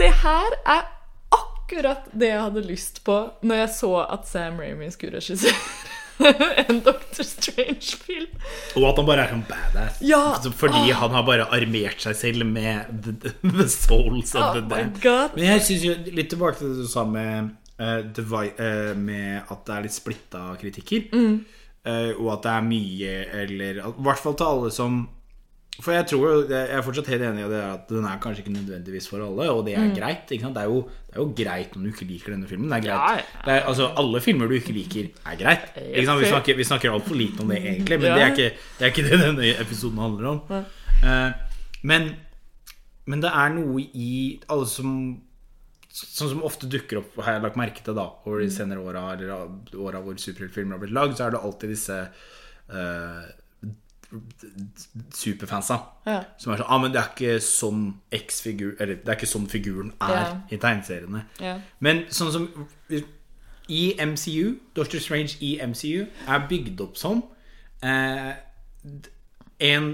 [0.00, 0.88] Det her er
[1.36, 5.54] akkurat det jeg hadde lyst på når jeg så at Sam Raimi skulle regissere
[6.66, 8.26] en Doctor Strange-film.
[8.78, 10.00] Og at han bare er sånn badass.
[10.06, 10.22] Ja.
[10.40, 14.64] Fordi Fordi han har bare armert seg selv med the, the souls of Oh the
[14.70, 15.00] dead.
[15.36, 19.40] Men jeg synes jo litt tilbake til det du sa med, uh, devi- uh, med
[19.50, 21.08] at det er litt splitta kritikker.
[21.14, 21.40] Mm.
[21.80, 25.00] Uh, og at det er mye eller I hvert fall til alle som
[25.80, 28.42] For jeg tror jo Jeg er fortsatt helt enig i det at den er kanskje
[28.42, 29.94] ikke nødvendigvis for alle, og det er Mm.
[29.96, 30.26] greit.
[30.28, 32.68] Det, er jo, det er jo greit om du ikke liker denne filmen.
[32.68, 33.00] Det er greit.
[33.00, 33.44] Ja, ja.
[33.46, 35.70] Det er, altså, alle filmer du ikke liker, er greit.
[35.94, 38.14] Vi snakker, vi snakker altfor lite om det, egentlig, men Ja.
[38.18, 40.40] det, er ikke, det er ikke det denne episoden handler om.
[41.04, 41.32] Eh,
[41.82, 42.10] men,
[43.06, 45.22] men det er noe i alle som
[45.90, 49.08] Sånn som ofte dukker opp, har jeg lagt merke til da over de senere åra,
[49.16, 51.96] eller åra hvor superheltfilmer har blitt lagd, så er det alltid disse
[52.70, 53.24] eh,
[55.14, 55.76] superfansa.
[56.06, 56.20] Ja.
[56.38, 59.48] Som er sånn ah, men det er ikke sånn X-figur Eller det er ikke sånn
[59.50, 60.40] figuren er Ja.
[60.50, 61.24] i tegneseriene.
[61.40, 61.58] Ja.
[61.80, 62.48] Men sånn som
[63.70, 67.22] i MCU, Doctor Strange i MCU, er bygd opp som
[67.82, 68.32] eh,
[69.60, 69.90] en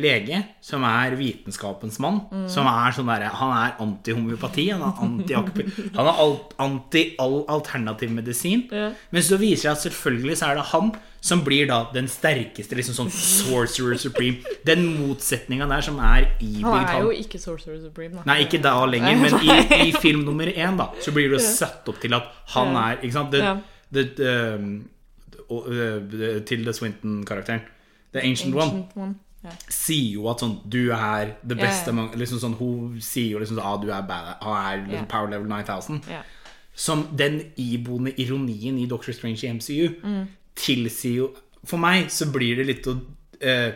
[0.00, 2.22] lege som er vitenskapens mann.
[2.48, 5.34] Som er sånn derre Han er anti-homeopati, han er anti
[5.98, 8.64] Han er alt- anti all alternativ medisin.
[8.72, 8.92] Ja.
[9.12, 12.76] Men så viser det at selvfølgelig så er det han som blir da den sterkeste,
[12.76, 14.42] liksom sånn sorcerer supreme.
[14.68, 18.26] Den motsetninga der som er i Han er jo ikke Sorcerer Supreme, da.
[18.28, 21.44] Nei, ikke da lenger, men i, i film nummer én da Så blir det jo
[21.62, 23.32] satt opp til at han er Ikke sant?
[23.32, 24.28] Det, det,
[24.60, 24.84] um,
[26.48, 27.64] Til The Swinton-karakteren.
[28.14, 29.14] The Ancient, One Ancient One.
[29.44, 29.50] Ja.
[29.68, 33.58] sier jo at sånn Du er the best among liksom sånn, Hun sier jo liksom
[33.58, 35.98] sånn ah, du er bad Han er liksom power level 9000.
[36.08, 36.22] Ja.
[36.74, 40.22] Som den iboende ironien i Doctor Strange i MCU Mm.
[40.56, 41.28] tilsier jo
[41.66, 42.96] For meg så blir det litt å
[43.40, 43.74] eh,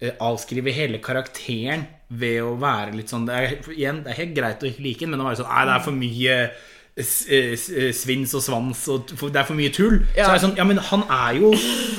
[0.00, 4.34] eh, avskrive hele karakteren ved å være litt sånn det er, Igjen, det er helt
[4.36, 6.38] greit å like den, men å være sånn Nei, det er for mye
[6.96, 9.98] svins og svans, og det er for mye tull.
[10.14, 11.50] Så er det sånn Ja, men han er jo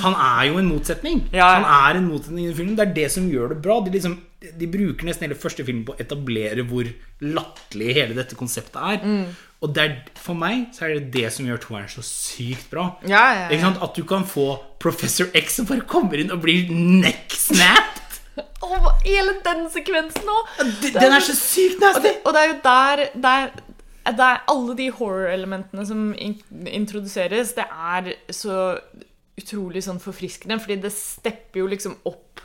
[0.01, 1.19] Han er jo en motsetning.
[1.35, 1.51] Ja.
[1.59, 2.77] Han er en motsetning i filmen.
[2.77, 3.77] Det er det som gjør det bra.
[3.85, 6.89] De, liksom, de bruker nesten hele første filmen på å etablere hvor
[7.21, 9.05] latterlig hele dette konseptet er.
[9.05, 9.27] Mm.
[9.61, 12.89] Og det er, for meg så er det det som gjør toeren så sykt bra.
[13.05, 13.47] Ja, ja, ja.
[13.51, 13.81] Ikke sant?
[13.85, 14.49] At du kan få
[14.81, 18.03] Professor X som bare kommer inn og blir necksnapped!
[18.65, 20.59] Og hele den sekvensen òg!
[20.93, 22.13] Den er så sykt nasty!
[22.21, 23.49] Og, og det er jo der, der
[24.15, 26.37] er alle de horror-elementene som in
[26.71, 28.77] introduseres, det er så
[29.37, 32.41] utrolig sånn forfriskende, fordi det stepper jo liksom opp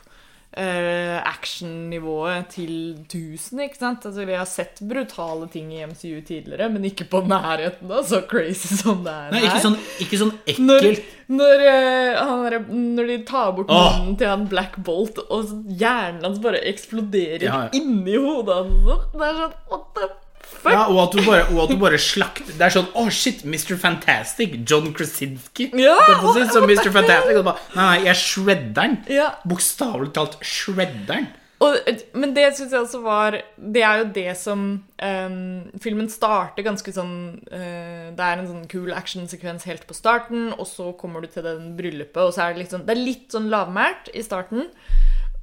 [0.58, 2.72] uh, actionnivået til
[3.06, 4.04] 1000, ikke sant?
[4.08, 8.20] Altså, vi har sett brutale ting i MCU tidligere, men ikke på nærheten da, så
[8.28, 11.06] crazy som det er Nei, ikke sånn, ikke sånn ekkelt.
[11.32, 12.58] når, eh, han der,
[12.98, 13.86] når de tar bort Åh.
[14.00, 17.72] munnen til han Black Bolt, og hjernen hans bare eksploderer Ja, ja.
[17.80, 19.08] inni hodet hans.
[19.16, 20.10] Det er sånn What the
[20.46, 20.70] fuck?
[20.72, 23.44] Ja, og at du bare, og at du bare slakter Det er sånn Å, shit,
[23.44, 23.76] Mr.
[23.80, 24.58] Fantastic.
[24.68, 25.70] John Krasinski.
[25.78, 25.98] Ja,
[26.34, 26.90] si, som Mr.
[26.94, 27.38] Fantastic.
[27.40, 28.98] Og bare, nei, nei, jeg shredder den.
[29.12, 29.30] Ja.
[29.48, 31.30] Bokstavelig talt shredder den.
[31.62, 31.76] Og,
[32.18, 35.36] men det syns jeg også var Det er jo det som um,
[35.82, 37.14] Filmen starter ganske sånn
[37.52, 41.46] uh, Det er en sånn kul actionsekvens helt på starten, og så kommer du til
[41.46, 44.66] den bryllupet, og så er det litt sånn Det er litt sånn lavmælt i starten.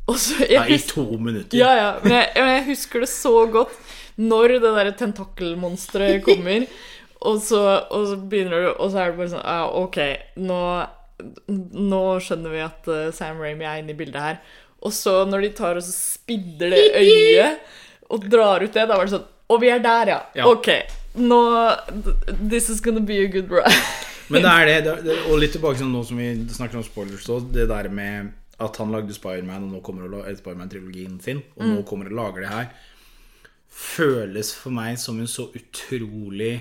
[0.10, 1.54] Så jeg Ja, I to minutter.
[1.54, 1.90] Ja, ja.
[2.02, 3.76] Men jeg, jeg husker det så godt
[4.20, 6.66] når det derre tentakelmonsteret kommer,
[7.24, 9.98] og så, og så begynner du Og så er det bare sånn Ja, OK,
[10.40, 10.60] nå,
[11.76, 14.38] nå skjønner vi at eh, Sam Ramy er inne i bildet her.
[14.80, 17.76] Og så når de tar og så spidder det øyet
[18.10, 20.20] og drar ut det, da var det sånn Og vi er der, ja.
[20.40, 20.46] Ja.
[20.48, 20.70] OK.
[21.20, 21.40] Nå
[22.50, 23.76] This is gonna be a good ride.
[24.32, 26.86] Men det er det, det, det Og litt tilbake til nå som vi snakker om
[26.88, 31.64] spoilers så, Det der med at han lagde Spiderman, og nå kommer Spiderman-trilogien sin, og
[31.64, 31.76] Mm.
[31.78, 32.66] nå kommer og lager det her,
[33.70, 36.56] føles for meg som en så utrolig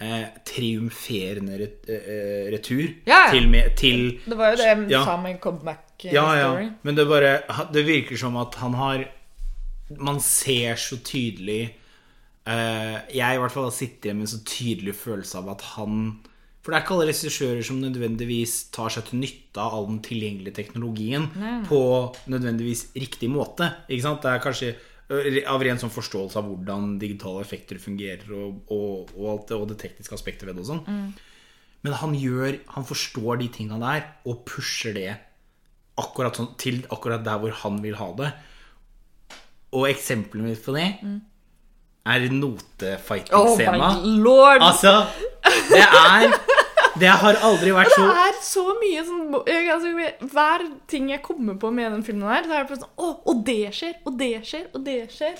[0.00, 3.30] eh, triumferende ret, eh, retur Ja, ja.
[3.34, 5.04] til, med, til Det var jo det Ja.
[5.04, 6.68] sa med comeback Ja, ja.
[6.82, 7.40] Men det bare
[7.72, 9.04] Det virker som at han har
[9.98, 11.74] Man ser så tydelig
[12.46, 15.60] eh, Jeg i hvert fall har sittet igjen med en så tydelig følelse av at
[15.76, 16.20] han
[16.62, 20.00] For det er ikke alle regissører som nødvendigvis tar seg til nytte av all den
[20.00, 21.26] tilgjengelige teknologien
[21.68, 21.80] på
[22.32, 23.68] nødvendigvis riktig måte.
[23.90, 24.22] Ikke sant?
[24.24, 24.70] Det er kanskje
[25.10, 29.68] av ren sånn forståelse av hvordan digitale effekter fungerer, og, og, og, alt det, og
[29.68, 31.12] det tekniske aspektet ved det og sånn.
[31.84, 35.10] Men han gjør Han forstår de tinga der, og pusher det
[36.00, 38.32] akkurat sånn, til akkurat der hvor han vil ha det.
[39.74, 40.88] Og eksempelet mitt på det
[42.04, 43.90] er Oh my notefighting-scena.
[43.90, 45.06] Oh altså,
[45.70, 46.34] det er
[47.00, 51.54] Det har aldri vært Det er så mye sånn jeg, altså, Hver ting jeg kommer
[51.60, 54.18] på med den filmen her, så er det bare sånn Å, og det skjer, og
[54.20, 55.34] det skjer, og det skjer.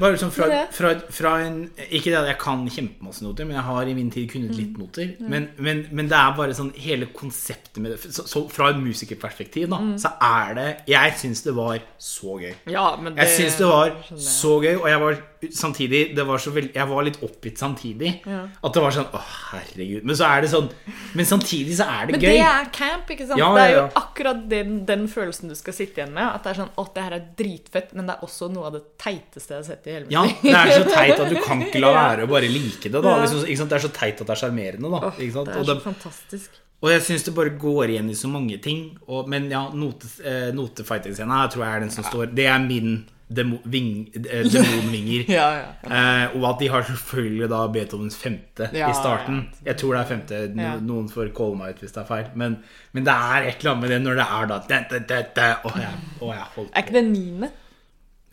[0.00, 1.58] Bare sånn fra, fra, fra en
[1.90, 4.56] Ikke det at jeg kan kjempemasse noter, men jeg har i min tid kunnet Mm.
[4.58, 5.10] litt noter.
[5.20, 8.80] Men, men, men det er bare sånn hele konseptet med det Så, så fra et
[8.82, 9.94] musikerperspektiv, da, Mm.
[9.98, 12.54] så er det Jeg syns det var så gøy.
[12.72, 15.16] Ja, men Jeg syns det var så gøy, og jeg var
[15.52, 18.22] samtidig det var så veld, Jeg var litt oppgitt samtidig.
[18.26, 18.48] Ja.
[18.64, 19.20] At det var sånn Å,
[19.52, 20.04] herregud.
[20.04, 20.68] Men så er det sånn
[21.14, 22.32] Men samtidig så er det Men gøy.
[22.32, 23.38] det er camp, ikke sant?
[23.38, 26.24] Ja, Det er jo akkurat den, den følelsen du skal sitte igjen med.
[26.26, 28.72] At det er sånn Å, det her er dritfett, men det er også noe av
[28.78, 31.40] det teiteste jeg har sett i hele mitt Ja, det er så teit at du
[31.48, 33.02] kan ikke la være å bare like det.
[33.02, 33.24] da Ja.
[33.26, 33.68] liksom?
[33.68, 34.90] Det er så teit at det er sjarmerende.
[34.90, 36.62] da Oh, det er så det- fantastisk.
[36.82, 38.98] Og jeg syns det bare går igjen i så mange ting.
[39.08, 43.06] Og, men ja, note, eh, notefighting-scena tror jeg er den som står Det er min
[43.36, 45.24] demonvinger.
[45.30, 45.68] Ja, ja.
[45.82, 49.48] Eh, og at de har selvfølgelig da Beethovens femte Ja, i starten.
[49.66, 50.40] Jeg tror det er femte.
[50.54, 50.74] No, Ja.
[50.80, 52.28] Noen får calle meg ut hvis det er feil.
[52.38, 52.58] Men,
[52.92, 55.48] men det er et eller annet med det når det er da da, da, da,
[56.20, 57.50] Oh, holdt Er ikke det niende?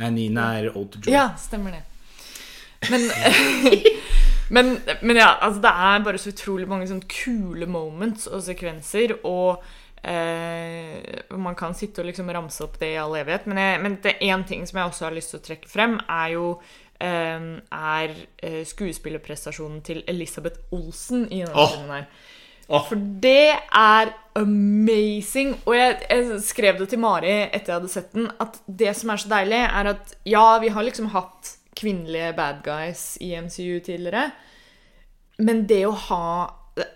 [0.01, 1.13] Nei, niende er Old Joy.
[1.13, 1.83] Ja, stemmer det.
[2.91, 3.05] Men,
[4.55, 9.15] men, men ja, altså det er bare så utrolig mange sånn kule moments og sekvenser,
[9.23, 9.63] og
[10.03, 13.47] eh, man kan sitte og liksom ramse opp det i all evighet.
[13.49, 15.97] Men, jeg, men det én ting som jeg også har lyst til å trekke frem,
[16.11, 16.47] er jo
[16.99, 21.73] eh, er eh, skuespillerprestasjonen til Elisabeth Olsen i denne oh.
[21.73, 22.07] filmen her.
[22.69, 22.85] Oh.
[22.87, 25.57] For det er amazing.
[25.65, 29.11] Og jeg, jeg skrev det til Mari etter jeg hadde sett den, at det som
[29.13, 33.79] er så deilig, er at ja, vi har liksom hatt kvinnelige bad guys i MCU
[33.83, 34.29] tidligere,
[35.43, 36.25] men det å ha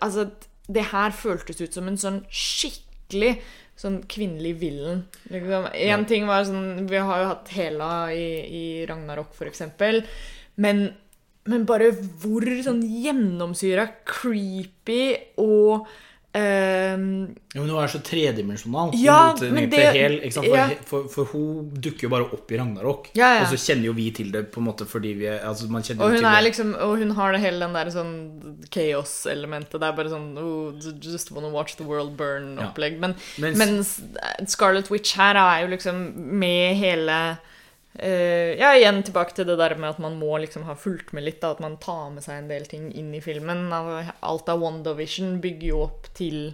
[0.02, 0.24] Altså,
[0.66, 2.16] det her føltes ut som en sånn
[3.08, 3.40] skikkelig
[3.78, 5.04] sånn kvinnelig villen.
[5.30, 5.68] Liksom.
[5.72, 10.02] En ting var sånn Vi har jo hatt Hela i, i Ragnarok, eksempel.
[10.56, 10.94] Men,
[11.46, 15.86] men bare hvor sånn gjennomsyra creepy og
[16.34, 18.90] ehm, Ja, men hun er så tredimensjonal.
[18.94, 19.50] Ja, det-
[19.96, 20.20] Hel.
[20.44, 20.68] Ja.
[20.84, 23.10] for, for hun dukker jo bare opp i Ragnarok.
[23.14, 23.40] Ja.
[23.42, 26.10] Og så kjenner jo vi til det på en måte fordi vi altså man Og
[26.12, 28.14] hun liksom Og hun har det hele den der sånn
[28.70, 29.80] chaos-elementet.
[29.80, 32.98] Det er bare sånn oh, Just wanna watch the world burn-opplegg.
[32.98, 34.00] Men, Mens- mens
[34.46, 37.38] Scarlet Witch her er jo liksom med hele
[37.98, 41.26] eh, Ja, igjen tilbake til det der med at man må liksom ha fulgt med
[41.26, 41.40] litt.
[41.42, 43.68] Da, at man tar med seg en del ting inn i filmen.
[43.72, 46.52] Alt av WandaVision bygger jo opp til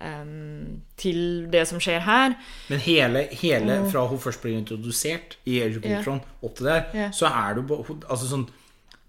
[0.00, 2.36] um, til det som skjer her.
[2.70, 5.88] Men hele, hele fra hun først blir introdusert i Age of.
[5.88, 7.14] Ultron opp til der, yeah.
[7.14, 8.46] så er jo altså sånn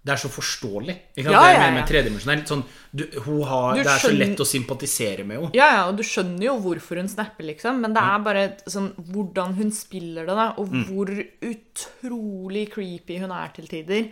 [0.06, 0.94] det er så forståelig.
[1.16, 1.34] Ikke sant?
[1.34, 1.86] Ja, ja, er ja, med, med ja.
[1.88, 2.50] tredimensjonelt.
[2.52, 2.60] Sånn,
[2.94, 5.50] du, hun har, Du det er så lett å sympatisere med henne.
[5.58, 8.92] Ja, ja, og du skjønner jo hvorfor hun snapper, liksom, men det er bare sånn
[9.08, 14.06] hvordan hun spiller det, da, og hvor utrolig creepy hun er til tider.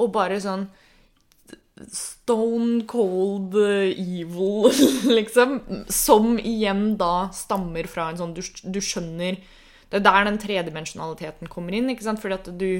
[0.00, 0.64] Og bare sånn
[1.92, 4.70] stone cold eh, evil,
[5.18, 5.58] liksom.
[5.92, 9.40] Som igjen da stammer fra en sånn Du, du skjønner
[9.90, 12.22] Det er der den tredimensjonaliteten kommer inn, ikke sant?
[12.22, 12.70] Fordi at du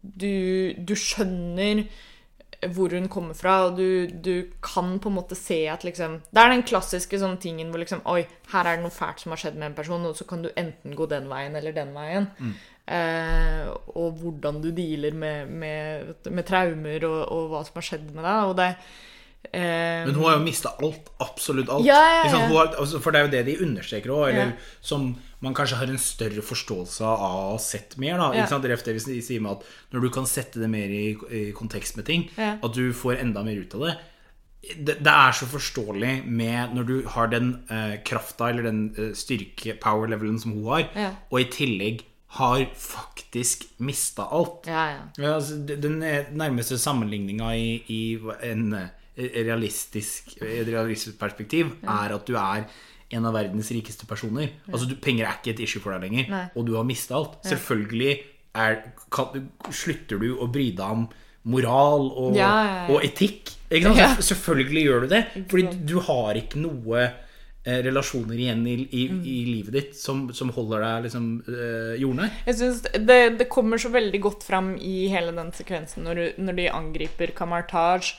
[0.00, 1.84] Du, du skjønner
[2.70, 6.42] hvor hun kommer fra, og du, du kan på en måte se at liksom Det
[6.42, 8.20] er den klassiske sånn tingen hvor liksom Oi,
[8.52, 10.50] her er det noe fælt som har skjedd med en person, og så kan du
[10.54, 12.28] enten gå den veien eller den veien.
[12.86, 18.08] Eh, og hvordan du dealer med, med, med traumer og, og hva som har skjedd
[18.12, 18.52] med deg.
[18.52, 18.70] Og det
[19.52, 21.10] Men hun har jo mista alt.
[21.20, 21.84] Absolutt alt.
[21.84, 22.44] Ja, ja, ja.
[22.48, 25.10] Har, altså, for det er jo det de understreker òg, eller som
[25.42, 28.20] man kanskje har en større forståelse av å ha sett mer.
[28.20, 28.68] Da, ikke sant?
[28.86, 32.06] Det vi sier med at når du kan sette det mer i, i kontekst med
[32.08, 33.98] ting, at du får enda mer ut av det.
[34.62, 39.10] Det, det er så forståelig med når du har den uh, krafta eller den uh,
[39.18, 40.86] styrke-power-levelen som hun har,
[41.32, 42.06] og i tillegg
[42.38, 44.64] har faktisk mista alt.
[44.70, 45.00] Ja, ja.
[45.18, 45.98] Ja, altså, den
[46.32, 52.64] nærmeste sammenligninga i, i en eh, realistisk, et realistisk perspektiv er at du er
[53.12, 54.54] en av verdens rikeste personer.
[54.72, 56.44] Altså, du, Penger er ikke et issue for deg lenger, Nei.
[56.56, 57.34] og du har mista alt.
[57.44, 58.14] Selvfølgelig
[58.56, 58.78] er,
[59.12, 61.04] kan, slutter du å bry deg om
[61.52, 62.86] moral og, Ja, ja, ja.
[62.94, 63.52] og etikk.
[63.72, 69.20] Selvfølgelig gjør du det, fordi du har ikke noe eh, relasjoner igjen i, i, Mm.
[69.28, 72.32] i livet ditt som, som holder deg liksom eh, jordnær.
[72.48, 76.42] Jeg synes det, det kommer så veldig godt fram i hele den sekvensen når, du-
[76.48, 78.14] når de angriper Kamartaj,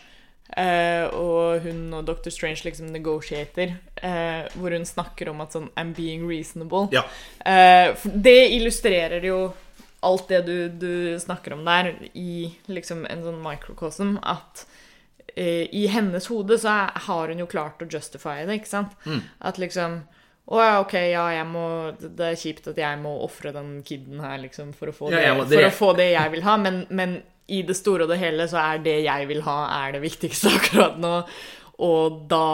[0.58, 2.32] eh, og hun og Dr.
[2.34, 6.88] Strange liksom negotiater, uh, hvor hun snakker om at sånn I'm being reasonable.
[6.95, 7.06] Ja.
[7.45, 9.53] Uh, det illustrerer jo
[10.03, 14.68] alt det du, du snakker om der, i liksom en sånn microcosm, at
[15.34, 18.91] i hennes hode så er, har hun jo klart å justify det, ikke sant?
[19.41, 20.03] At liksom
[20.43, 21.65] å ja, ok, ja, må,
[22.03, 25.38] det er kjipt at jeg må ofre den kiden her liksom, for, å få Ja,
[25.39, 27.22] det, for å få det jeg vil ha, men, men
[27.54, 30.54] i det store og det hele så er det jeg vil ha, er det viktigste
[30.58, 31.20] akkurat nå.
[31.84, 32.47] Og da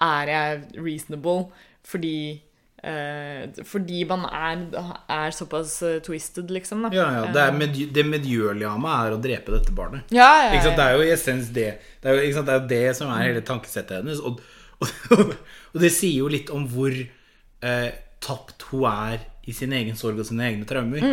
[0.00, 1.50] er jeg reasonable,
[1.86, 2.40] fordi
[2.82, 4.62] eh, Fordi man er,
[5.08, 6.86] er såpass eh, twisted, liksom.
[6.86, 6.90] Da.
[6.96, 10.08] Ja, ja, det, er med, det medgjørlige av meg er å drepe dette barnet.
[10.14, 10.78] Ja, ja, sant?
[10.78, 11.70] Det er jo i essens det.
[12.00, 12.44] Det er jo?
[12.44, 14.22] Det, er det som er hele tankesettet hennes.
[14.24, 14.40] Og,
[15.16, 15.34] og,
[15.74, 17.90] og det sier jo litt om hvor eh,
[18.24, 21.04] tapt hun er i sin egen sorg og sine egne traumer.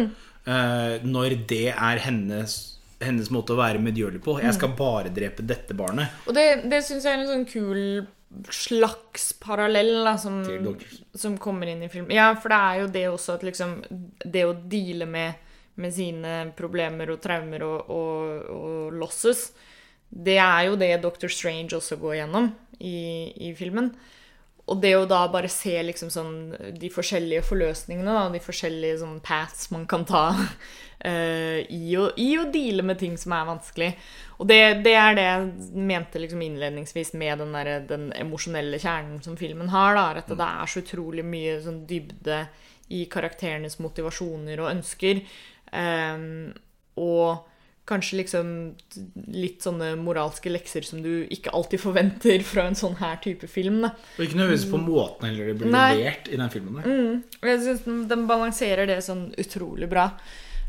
[0.48, 2.58] Eh, når det er hennes,
[3.04, 4.38] hennes måte å være medgjørlig på.
[4.42, 6.24] Jeg skal bare drepe dette barnet.
[6.28, 7.82] Og det, det syns jeg er en sånn kul
[8.52, 10.42] slags parallell da, som,
[11.16, 12.14] som kommer inn i filmen.
[12.16, 13.78] Ja, for det er jo det også at liksom
[14.26, 15.40] Det å deale med,
[15.80, 19.50] med sine problemer og traumer og, og, og losses,
[20.10, 23.92] det er jo det Doctor Strange også går gjennom i, i filmen.
[24.68, 26.34] Og det å da bare se liksom sånn
[26.76, 32.30] de forskjellige forløsningene, da, de forskjellige sånn paths man kan ta uh, i, å, i
[32.40, 33.92] å deale med ting som er vanskelig.
[34.38, 39.24] Og det, det er det jeg mente liksom innledningsvis med den, der, den emosjonelle kjernen
[39.24, 39.96] som filmen har.
[39.96, 42.44] Da, at det er så utrolig mye sånn dybde
[42.94, 45.24] i karakterenes motivasjoner og ønsker.
[45.72, 46.52] Um,
[47.00, 47.48] og
[47.88, 48.50] kanskje liksom
[49.34, 53.80] litt sånne moralske lekser som du ikke alltid forventer fra en sånn her type film.
[53.86, 53.94] Da.
[54.18, 56.82] Og ikke nødvendigvis på måten heller det blir levert i den filmen.
[56.82, 56.92] der.
[57.42, 60.10] Og jeg synes den, balanserer det sånn utrolig bra.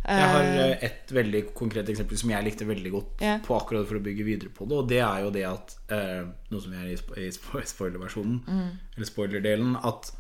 [0.09, 3.41] Jeg har Eh, eh, et veldig konkret eksempel som jeg likte veldig godt yeah.
[3.45, 6.23] på akkurat for å bygge videre på det, og det er jo det at eh,
[6.55, 8.71] Noe som er i, spo- i spo- spoilerversjonen, Mm.
[8.97, 10.13] eller spoilerdelen, at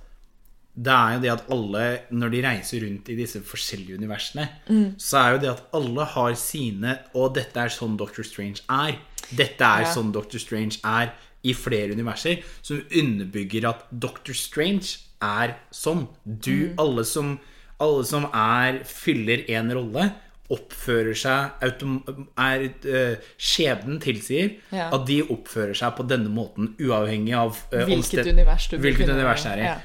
[0.79, 4.95] det er jo det at alle, når de reiser rundt i disse forskjellige universene, Mm.
[4.99, 8.99] så er jo det at alle har sine Og dette er sånn Doctor Strange er.
[9.35, 9.93] Dette er Ja.
[9.95, 11.12] sånn Doctor Strange er
[11.45, 16.07] i flere universer, som underbygger at Doctor Strange er sånn.
[16.24, 16.74] Du, Mm.
[16.79, 17.41] alle som
[17.81, 20.12] alle som er, fyller en rolle,
[20.51, 24.89] oppfører seg er, uh, Skjebnen tilsier Ja.
[24.93, 29.45] at de oppfører seg på denne måten, uavhengig av uh, hvilket univers du hvilket univers
[29.47, 29.62] er i.
[29.68, 29.79] Ja.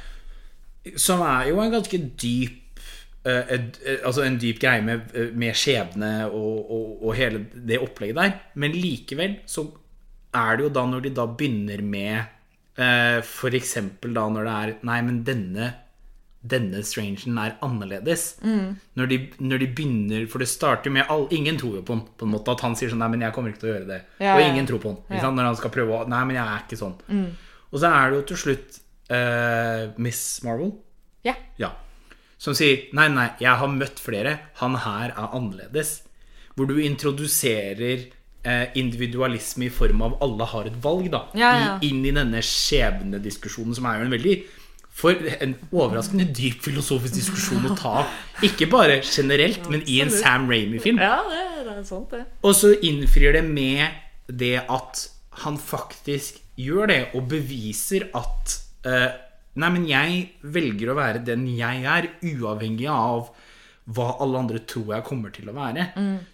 [1.00, 2.80] Som er jo en ganske dyp
[3.26, 7.46] eh, et- eh, Altså en dyp greie med, eh, med skjebne og, og, og hele
[7.56, 8.34] det opplegget der.
[8.56, 9.68] Men likevel så
[10.36, 12.26] er det jo da når de da begynner med
[12.78, 13.22] eh,
[13.54, 15.74] eksempel da når det er Nei, men denne
[16.44, 18.36] denne strangen er annerledes.
[18.44, 18.74] Mm.
[19.00, 22.02] Når, de, når de begynner For det starter med all, Ingen tror jo på han
[22.20, 23.88] på en måte At han sier sånn Nei, men jeg kommer ikke til å gjøre
[23.88, 24.02] det.
[24.20, 25.00] Ja, og ingen tror på han.
[25.22, 25.32] Ja.
[25.32, 26.98] Når han skal prøve å Nei, men jeg er ikke sånn.
[27.08, 27.30] Mm.
[27.72, 28.82] Og så er det jo til slutt
[29.14, 30.74] eh, Miss Marvel.
[31.26, 31.36] ja.
[31.62, 31.72] Ja.
[32.44, 34.34] Som sier nei, nei, jeg har møtt flere.
[34.60, 36.02] Han her er annerledes.
[36.58, 38.02] Hvor du introduserer
[38.44, 41.22] eh, individualisme i form av alle har et valg, da.
[41.40, 41.70] Ja, ja.
[41.80, 44.36] I, inn i denne skjebnediskusjonen, som er jo en veldig
[44.94, 48.04] for en overraskende dyp filosofisk diskusjon å ta.
[48.46, 51.00] Ikke bare generelt, men i en Sam Ramy-film.
[51.02, 52.28] ja, det, det er sant, det.
[52.46, 53.88] Og så innfrir det med
[54.30, 55.08] det at
[55.46, 60.24] han faktisk gjør det, og beviser at Nei, men jeg
[60.56, 63.30] velger å være den jeg er, uavhengig av
[63.94, 65.90] hva alle andre tror jeg kommer til å være.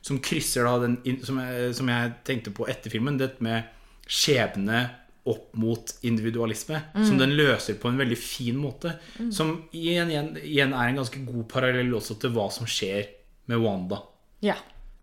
[0.05, 3.69] Som krysser da den som jeg, som jeg tenkte på etter filmen, dette med
[4.09, 4.85] skjebne
[5.29, 6.79] opp mot individualisme.
[6.95, 8.95] Som den løser på en veldig fin måte.
[9.35, 13.09] Som igjen, igjen, igjen er en ganske god parallell også til hva som skjer
[13.51, 13.99] med Wanda.
[14.45, 14.55] Ja.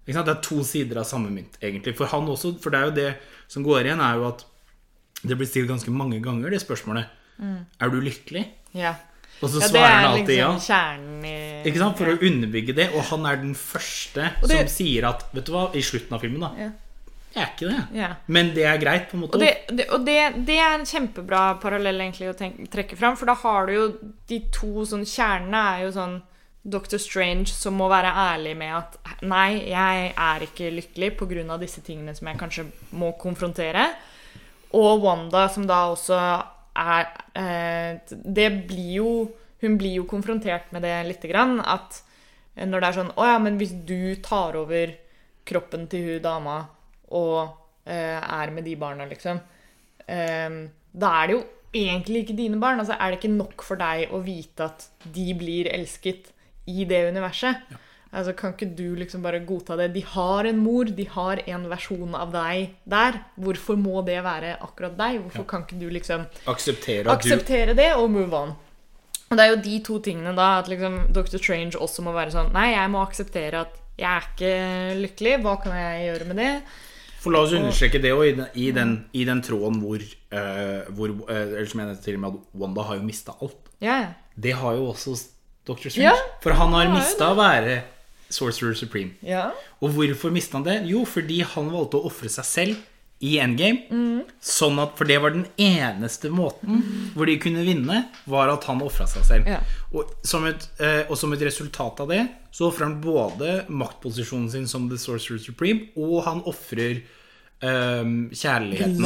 [0.06, 1.96] Det er to sider av samme mynt, egentlig.
[1.98, 3.10] For han også, for det er jo det
[3.50, 4.46] som går igjen, er jo at
[5.26, 7.10] det blir stilt ganske mange ganger, det spørsmålet.
[7.40, 8.46] Er du lykkelig?
[8.74, 8.94] ja.
[9.42, 11.30] Og så ja svarer er han alltid liksom ja.
[11.30, 11.98] i Ikke sant?
[11.98, 12.86] For å underbygge det.
[12.96, 16.24] Og han er den første det- som sier at Vet du hva, i slutten av
[16.24, 16.70] filmen, da Ja.
[17.36, 17.98] Jeg er ikke det.
[17.98, 18.08] Ja.
[18.32, 19.36] Men det er greit, på en måte.
[19.36, 23.18] Og, det, det, og det, det er en kjempebra parallell egentlig å tenke, trekke fram,
[23.20, 23.82] for da har du jo
[24.30, 26.22] de to sånn Kjernene er jo sånn
[26.64, 26.96] Dr.
[26.96, 31.58] Strange som må være ærlig med at nei, jeg er ikke lykkelig pga.
[31.60, 32.66] disse tingene som jeg kanskje
[32.96, 33.84] må konfrontere.
[34.72, 36.16] Og Wanda som da også
[36.76, 37.08] er
[37.38, 39.10] eh, Det blir jo
[39.62, 41.58] Hun blir jo konfrontert med det lite grann.
[41.60, 42.02] At
[42.56, 44.94] når det er sånn Å ja, men hvis du tar over
[45.46, 46.56] kroppen til hun dama
[47.14, 47.38] og
[47.86, 49.38] eh, er med de barna, liksom
[50.10, 50.56] eh,
[50.90, 51.42] Da er det jo
[51.76, 52.80] egentlig ikke dine barn.
[52.80, 56.32] Altså, er det ikke nok for deg å vite at de blir elsket
[56.66, 57.76] i det universet?
[58.16, 59.90] Altså, Kan ikke du liksom bare godta det?
[59.94, 63.18] De har en mor, de har en versjon av deg der.
[63.36, 65.18] Hvorfor må det være akkurat deg?
[65.26, 68.54] Hvorfor kan ikke du liksom Akseptere akseptere du det og move on?
[69.28, 71.36] Og det er jo de to tingene da at liksom Dr.
[71.42, 74.52] Strange også må være sånn Nei, jeg må akseptere at jeg er ikke
[75.02, 75.34] lykkelig.
[75.42, 76.50] Hva kan jeg gjøre med det?
[77.24, 81.32] For la oss understreke det òg, i, den- i, den- tråden hvor, uh, hvor uh,
[81.32, 83.56] Eller som jeg til og med at Wanda har jo mista alt.
[83.82, 84.10] Ja, ja.
[84.36, 85.16] Det har jo også
[85.66, 85.88] Dr.
[85.88, 86.06] Strange.
[86.06, 86.14] Ja,
[86.44, 87.80] For han har mista å være
[88.28, 89.14] Sorcerer Supreme.
[89.22, 89.50] ja.
[89.80, 90.82] Og hvorfor mista han det?
[90.88, 92.84] Jo, fordi han valgte å ofre seg selv
[93.24, 94.24] i Endgame.
[94.44, 96.82] Sånn at, For det var den eneste måten
[97.14, 99.48] hvor de kunne vinne, var at han ofra seg selv.
[99.48, 99.60] Ja.
[99.92, 104.50] Og, som et, eh, og som et resultat av det så ofrer han både maktposisjonen
[104.52, 107.02] sin som The Sorcerer Supreme, og han ofrer
[107.62, 108.04] eh,
[108.36, 109.00] kjærligheten.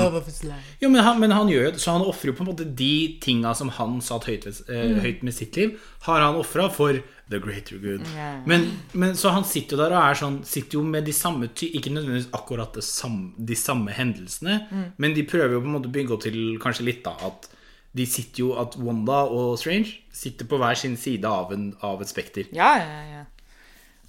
[0.83, 3.19] Jo, men han, men han gjør jo så han ofrer jo på en måte de
[3.23, 5.01] tinga som han satt høyt, eh, Mm.
[5.05, 6.99] høyt med sitt liv, har han ofra for
[7.31, 8.03] the greater good.
[8.15, 8.41] Yeah.
[8.47, 11.47] Men, men så han sitter jo der og er sånn Sitter jo med de samme
[11.47, 14.93] Ikke nødvendigvis akkurat samme, de samme hendelsene, Mm.
[14.99, 17.49] men de prøver jo på en måte å bygge opp til kanskje litt, da, at
[17.95, 22.01] de sitter jo At Wanda og Strange sitter på hver sin side av, en, av
[22.03, 22.47] et spekter.
[22.53, 23.25] Ja, ja, ja.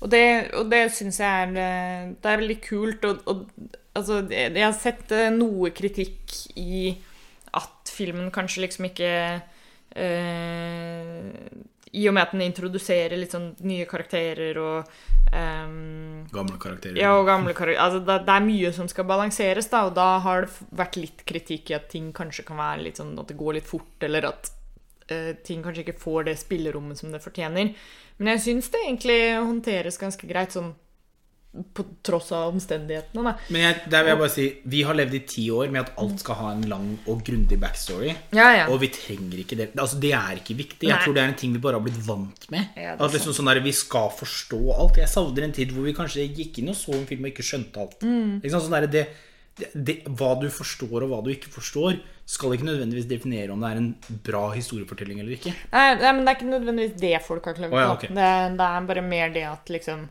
[0.02, 3.06] Og det, og det syns jeg er eh, Det er veldig kult.
[3.06, 3.48] Og, og
[3.98, 6.92] altså, jeg har sett eh, noe kritikk i
[7.58, 9.12] at filmen kanskje liksom ikke
[10.00, 11.32] eh,
[11.92, 14.94] I og med at den introduserer litt sånn nye karakterer og
[15.34, 17.02] um, Gamle karakterer.
[17.02, 17.84] ja, og gamle karakterer.
[17.84, 21.26] Altså, det, det er mye som skal balanseres, da, og da har det vært litt
[21.28, 24.30] kritikk i at ting kanskje kan være litt sånn at det går litt fort, eller
[24.32, 24.54] at
[25.12, 27.76] eh, ting kanskje ikke får det spillerommet som det fortjener.
[28.22, 30.72] Men jeg syns det egentlig håndteres ganske greit, sånn
[31.52, 33.32] på tross av omstendighetene, da.
[33.52, 35.98] Men jeg, der vil jeg bare si Vi har levd i ti år med at
[36.00, 38.14] alt skal ha en lang og grundig backstory.
[38.32, 38.68] Ja, ja.
[38.72, 39.68] Og vi trenger ikke det.
[39.76, 40.88] Altså, det er ikke viktig.
[40.88, 41.02] Jeg Nei.
[41.04, 42.72] tror det er en ting vi bare har blitt vant med.
[42.80, 45.02] Ja, at liksom sånn der, Vi skal forstå alt.
[45.02, 47.46] Jeg savner en tid hvor vi kanskje gikk inn og så en film og ikke
[47.50, 48.00] skjønte alt.
[48.00, 48.40] Mm.
[48.46, 48.70] Sant?
[48.70, 49.04] Sånn der, det,
[49.76, 52.00] det, hva du forstår og hva du ikke forstår,
[52.32, 53.92] skal ikke nødvendigvis definere om det er en
[54.24, 55.52] bra historiefortelling eller ikke.
[55.76, 57.76] Nei, men det er ikke nødvendigvis det folk har klart på.
[57.76, 58.16] Å, ja, okay.
[58.16, 60.08] det, det er bare mer det at liksom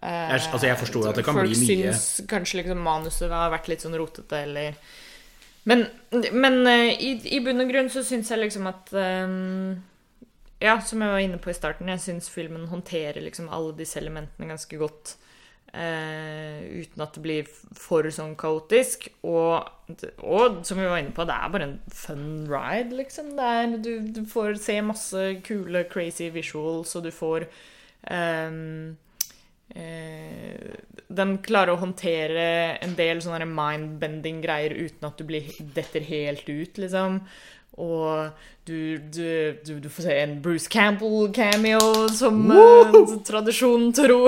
[0.00, 3.50] Jeg, altså, jeg forstår at det kan bli mye Folk syns kanskje liksom manuset har
[3.52, 4.78] vært litt sånn rotete, eller
[5.68, 5.84] Men,
[6.32, 9.74] men eh, i, i bunn og grunn så syns jeg liksom at um,
[10.60, 14.00] Ja, som jeg var inne på i starten, jeg syns filmen håndterer liksom alle disse
[14.00, 15.18] elementene ganske godt.
[15.70, 19.06] Uh, uten at det blir for sånn kaotisk.
[19.22, 19.68] Og,
[20.18, 23.30] og som vi var inne på, det er bare en fun ride, liksom.
[23.38, 27.46] Er, du, du får se masse kule, crazy visuals, og du får
[28.10, 28.96] ehm,
[29.74, 30.74] eh,
[31.08, 32.44] Den klarer å håndtere
[32.82, 37.20] en del sånne mind-bending greier uten at du blir, detter helt ut, liksom.
[37.80, 38.30] Og
[38.68, 39.26] du, du,
[39.64, 42.96] du, du får se en Bruce Campbell-cameo, som eh,
[43.26, 44.24] tradisjonen tro.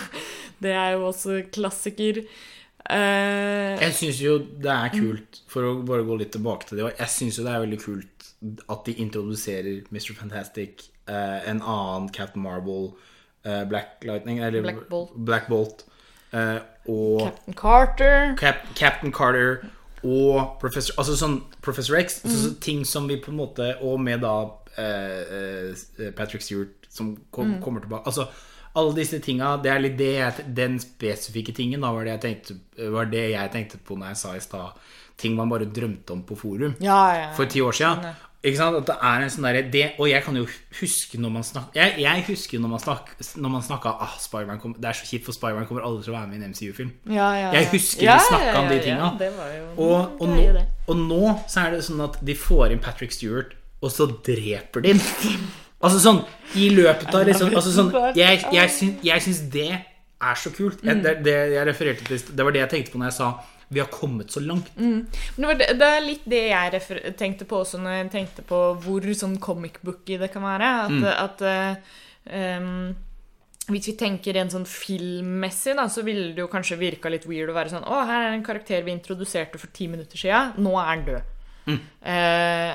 [0.64, 2.22] det er jo også klassiker.
[2.84, 6.90] Eh, Jeg syns jo det er kult, for å bare gå litt tilbake til det,
[7.00, 8.10] jeg syns jo det er veldig kult
[8.68, 10.12] at de introduserer Mr.
[10.18, 13.10] Fantastic, eh, en annen Captain Marvel, eh,
[13.68, 15.10] Black Lightning, eller Black Bolt.
[15.16, 15.84] Black Bolt
[16.32, 18.36] eh, og Captain Carter.
[18.40, 19.64] Cap Captain Carter
[20.04, 22.18] og Professor Altså sånn Professor X.
[22.24, 22.30] Mm.
[22.30, 24.34] Så, så ting som vi på en måte Og med da
[24.76, 25.70] eh,
[26.00, 27.62] eh, Patrick Stewart som kom, Mm.
[27.62, 28.06] kommer tilbake.
[28.06, 28.28] Altså
[28.76, 32.22] alle disse tinga, det er litt det jeg, den spesifikke tingen da var det, jeg
[32.24, 34.80] tenkte, var det jeg tenkte på når jeg sa i stad
[35.22, 37.28] ting man bare drømte om på forum Ja, ja.
[37.36, 38.02] for ti år siden.
[38.44, 38.76] Ikke sant?
[38.76, 40.44] At det er en sånn der, det, Og jeg kan jo
[40.80, 44.60] huske når man snakka jeg, jeg husker når man snak, Når man snakka ah, Spiderman
[44.60, 46.52] kom, Det er så kjipt, for Spiderman kommer aldri til å være med i en
[46.52, 46.92] MCU-film.
[47.08, 49.10] Ja, ja, Jeg husker Ja, vi snakka om ja, de ja, tinga.
[49.24, 53.16] Ja, Og, og, nå, og nå så er det sånn at de får inn Patrick
[53.16, 55.02] Stewart, og så dreper de den.
[55.84, 56.22] Altså sånn
[56.60, 60.84] i løpet av liksom altså sånn, Jeg, jeg, syns, jeg syns det er så kult.
[60.84, 63.32] Jeg, det, det jeg refererte til Det var det jeg tenkte på når jeg sa
[63.68, 64.70] vi har kommet så langt.
[64.76, 65.06] Mm.
[65.36, 69.08] det, det, det er litt det jeg tenkte på også når jeg tenkte på hvor
[69.16, 70.70] sånn comic booky det kan være.
[70.84, 71.04] At, Mm.
[71.24, 71.42] at
[72.60, 72.94] um,
[73.72, 77.48] hvis vi tenker rent sånn filmmessig, da, så ville det jo kanskje virka litt weird
[77.48, 80.50] å være sånn Å, her er en karakter vi introduserte for ti minutter sia.
[80.60, 81.30] Nå er han død.
[81.64, 81.78] Mm.
[82.04, 82.74] Uh,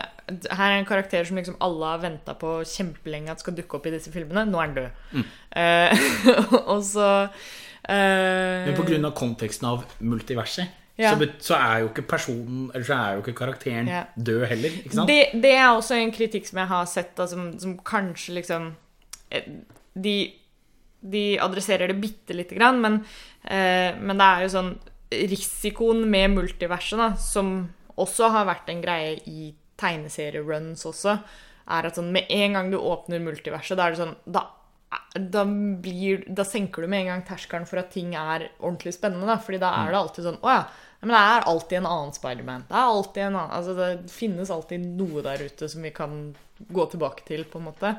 [0.49, 3.85] her er en karakter som liksom alle har venta på kjempelenge at skal dukke opp
[3.85, 4.47] i disse filmene.
[4.49, 5.03] Nå er han død.
[5.13, 5.27] Mm.
[5.53, 9.13] Uh, og så uh, Men pga.
[9.17, 11.13] konteksten av multiverset, Ja.
[11.15, 14.01] så, så er jo ikke personen Eller så er jo ikke karakteren Ja.
[14.19, 14.73] død heller.
[14.81, 15.07] Ikke sant?
[15.07, 18.69] Det, det er også en kritikk som jeg har sett, da, som, som kanskje liksom
[19.31, 19.47] eh,
[19.95, 20.15] De,
[20.99, 22.99] de adresserer det bitte lite grann, men,
[23.47, 24.73] eh, men det er jo sånn
[25.09, 27.55] Risikoen med multiverset, da, som
[27.97, 31.15] også har vært en greie i tegneserieruns også,
[31.69, 34.43] er at sånn med en gang du åpner multiverset, da er det sånn da,
[35.15, 35.43] da,
[35.81, 39.27] blir, da senker du med en gang terskelen for at ting er ordentlig spennende.
[39.29, 40.61] Da, fordi da er det alltid sånn Å ja,
[41.01, 42.65] men det er alltid en annen Spiderman.
[42.67, 46.35] Det er alltid en annen Altså det finnes alltid noe der ute som vi kan
[46.59, 47.93] gå tilbake til, på en måte.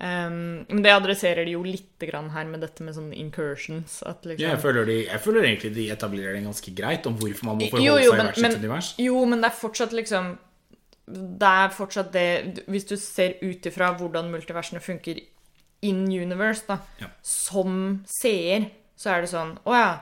[0.00, 3.98] Um, men det adresserer de jo litt grann her med dette med sånne incursions.
[4.08, 7.18] At liksom, Ja, jeg, føler de, jeg føler egentlig de etablerer det ganske greit om
[7.20, 8.88] hvorfor man må forholde jo, seg i hvert sitt univers.
[9.04, 10.30] Jo, men det er fortsatt liksom
[11.10, 15.20] Det er fortsatt det Hvis du ser ut ifra hvordan multiversene funker
[15.84, 17.08] in universe, da, Ja.
[17.20, 19.92] som seer, så er det sånn Å ja,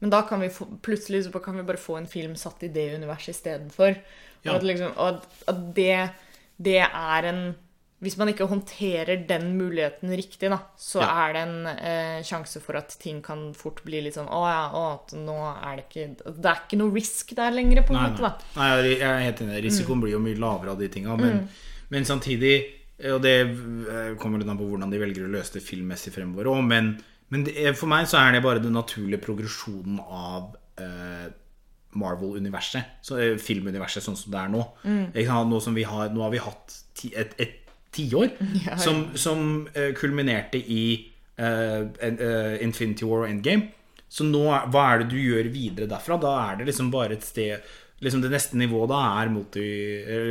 [0.00, 2.68] Men da kan vi få, plutselig så kan vi bare få en film satt i
[2.74, 3.96] det universet istedenfor.
[4.44, 4.52] Ja.
[4.52, 5.96] Og at, liksom, og at, at det,
[6.62, 7.40] det er en
[7.98, 11.08] Hvis man ikke håndterer den muligheten riktig, da, så Ja.
[11.26, 14.60] er det en eh, sjanse for at ting kan fort bli litt sånn Å ja,
[14.70, 14.84] å,
[15.18, 16.04] nå er det ikke
[16.38, 18.30] Det er ikke noe risk der lenger, på en Nei, måte, da.
[18.60, 19.58] nei, jeg er helt enig.
[19.66, 21.16] Risikoen blir jo mye lavere av de tinga.
[21.18, 21.48] Men,
[21.90, 22.54] men samtidig
[23.10, 26.46] Og det eh, kommer litt an på hvordan de velger å løse det filmmessig fremover
[26.54, 26.62] òg.
[26.70, 26.94] Men,
[27.30, 31.28] men det, for meg så er det bare den naturlige progresjonen av eh,
[31.98, 32.84] Marvel-universet.
[33.04, 34.62] Så, eh, filmuniverset sånn som det er nå.
[34.84, 35.48] Sant?
[35.50, 37.56] Nå, som vi har, nå har vi hatt ti, et, et
[37.96, 38.30] tiår
[38.64, 38.76] Ja, ja.
[38.80, 40.82] som, som eh, kulminerte i
[41.40, 43.70] eh, eh, Infinity War og Endgame.
[44.08, 46.16] Så nå, er- hva er det du gjør videre derfra?
[46.20, 47.60] Da er det liksom bare et sted
[47.98, 49.62] liksom Det neste nivået da er multi,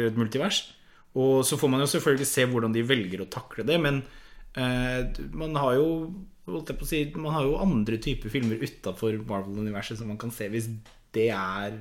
[0.07, 0.61] et multivers.
[1.19, 3.97] Og så får man jo selvfølgelig se hvordan de velger å takle det, men
[4.55, 5.87] eh, man har jo
[6.47, 10.17] holdt jeg på å si, Man har jo andre typer filmer utafor Marvel-universet som man
[10.21, 10.69] kan se hvis
[11.13, 11.73] det er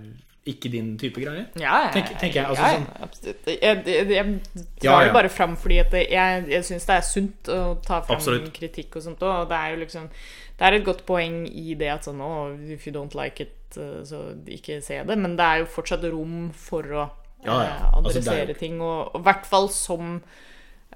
[0.46, 1.48] ikke din type greie.
[1.58, 3.46] Ja, ja, Tenker- jeg, altså ja, sånn- absolutt.
[3.50, 5.06] Jeg, jeg, jeg Ja, drar ja.
[5.08, 8.52] det bare fram fordi jeg, jeg syns det er sunt å ta fram Absolutt.
[8.54, 9.42] kritikk og sånt òg.
[9.42, 10.08] Og det er jo liksom
[10.56, 13.56] Det er et godt poeng i det at sånn oh, If you don't like it,
[13.76, 15.18] uh, så ikke se det.
[15.18, 17.10] Men det er jo fortsatt rom for å
[17.44, 17.66] Ja, ja.
[17.66, 18.80] eh, Altså, er adressere ting.
[18.80, 20.22] Og i hvert fall som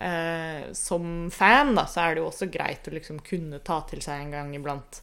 [0.01, 4.03] eh, som fan, da, så er det jo også greit å liksom kunne ta til
[4.05, 5.01] seg en gang iblant.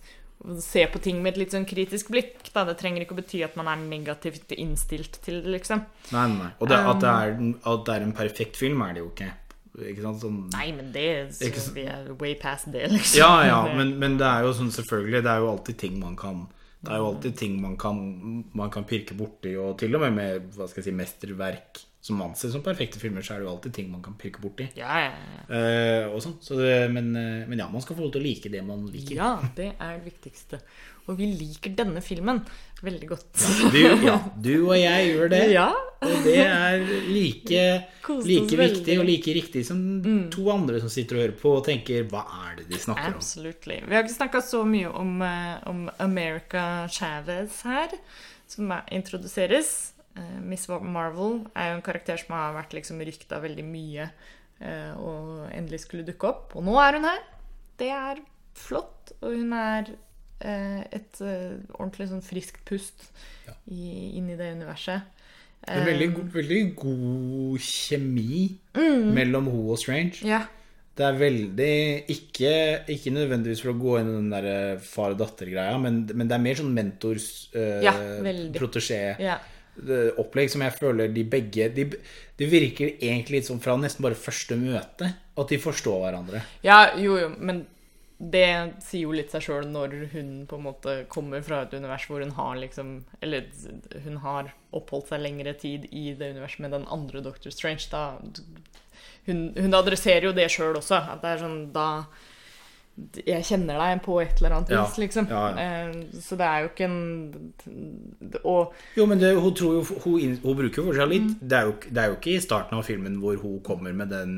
[0.61, 2.51] Se på ting med et litt sånn kritisk blikk.
[2.53, 2.65] Da.
[2.67, 5.81] Det trenger ikke å bety at man er negativt innstilt til det, liksom.
[6.13, 6.51] Nei, nei.
[6.61, 7.35] Og det, at, det er,
[7.73, 9.31] at det er en perfekt film, er det jo ikke.
[9.77, 10.21] Ikke sant?
[10.23, 11.07] Sånn, Nei, men det
[11.45, 11.71] Ikke så?
[11.75, 13.19] Vi er way past det, liksom.
[13.19, 16.15] Ja, ja, men, men det er jo sånn selvfølgelig Det er jo alltid ting man
[16.17, 16.47] kan
[16.81, 17.99] Det er jo alltid ting man kan
[18.57, 22.21] Man kan pirke borti, og til og med med hva skal jeg si, mesterverk som
[22.23, 24.69] anses som perfekte filmer, så er det jo alltid ting man kan pirke borti.
[24.79, 25.41] Ja, ja, ja.
[25.51, 26.37] Eh, og sånn.
[26.43, 28.85] Så det, men, eh, men ja, man skal få lov til å like det man
[28.93, 29.17] liker.
[29.17, 30.61] Ja, det er det viktigste.
[31.07, 32.41] Og vi liker denne filmen
[32.83, 33.43] veldig godt.
[33.73, 35.41] Du, ja, du og jeg gjør det.
[35.53, 35.67] Ja.
[36.03, 37.61] Og det er like,
[38.27, 39.79] like viktig og like riktig som
[40.31, 43.17] to andre som sitter og hører på og tenker Hva er det de snakker om?
[43.17, 43.79] Absolutely.
[43.87, 47.95] Vi har ikke snakka så mye om, eh, om America Chavez her,
[48.47, 49.96] som er, introduseres.
[50.17, 54.09] Eh, Miss Marvel er jo en karakter som har vært liksom rykta veldig mye
[54.59, 56.55] eh, og endelig skulle dukke opp.
[56.57, 57.21] Og nå er hun her.
[57.77, 58.21] Det er
[58.57, 59.13] flott.
[59.21, 59.91] Og hun er
[60.41, 61.21] eh, et
[61.77, 63.09] ordentlig sånn friskt pust
[63.47, 63.53] Ja.
[63.71, 65.13] i, inn i det universet.
[65.67, 68.57] En veldig, Eh, go- veldig god kjemi
[69.13, 70.21] mellom hun og Strange.
[70.25, 70.43] Ja.
[70.97, 71.73] Det er veldig
[72.09, 72.51] Ikke,
[72.89, 76.27] ikke nødvendigvis for å gå inn i den der eh, far og datter-greia, men, men
[76.29, 77.93] det er mer sånn mentors uh, Ja,
[79.77, 81.87] protesjé-opplegg som jeg føler de begge de,
[82.37, 86.43] Det virker egentlig litt sånn fra nesten bare første møte at de forstår hverandre.
[86.65, 87.65] Ja, jo, jo, men
[88.17, 92.07] det sier jo litt seg sjøl når hun på en måte kommer fra et univers
[92.09, 93.45] hvor hun har liksom Eller
[94.05, 97.85] hun har oppholdt seg lengre tid i det universet med den andre Doctor Strange.
[97.91, 98.17] Da
[99.27, 100.97] Hun, hun adresserer jo det sjøl også.
[100.97, 101.89] At det er sånn da
[103.27, 105.27] Jeg kjenner deg på et eller annet Ja, vis, liksom.
[105.29, 105.91] ja, ja.
[106.19, 107.53] Så det er jo ikke en
[108.43, 111.11] Og Jo, men det, hun tror jo hun, hun bruker jo for seg Mm.
[111.13, 111.35] litt.
[111.49, 114.09] Det, er jo, det er jo ikke i starten av filmen hvor hun kommer med
[114.09, 114.33] den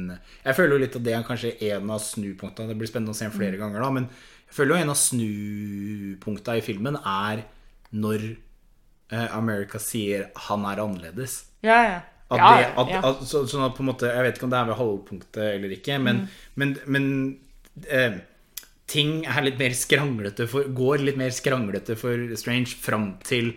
[0.46, 2.68] Jeg føler jo litt at det er kanskje en av snupunktene.
[2.68, 3.60] Det blir spennende å se den flere Mm.
[3.64, 3.90] ganger, da.
[3.92, 7.44] Men jeg føler jo en av snupunktene i filmen er
[7.96, 8.26] når
[9.12, 11.44] eh, America sier 'han er annerledes'.
[11.64, 12.00] Ja, ja.
[12.32, 13.00] At det, at, ja.
[13.10, 15.56] at, så, sånn at på en måte Jeg vet ikke om det er ved halvpunktet
[15.56, 16.28] eller ikke, men, Mm.
[16.56, 17.40] men, men
[17.90, 18.20] eh,
[18.90, 23.52] ting er litt mer skranglete for, går litt mer skranglete for Strange fram til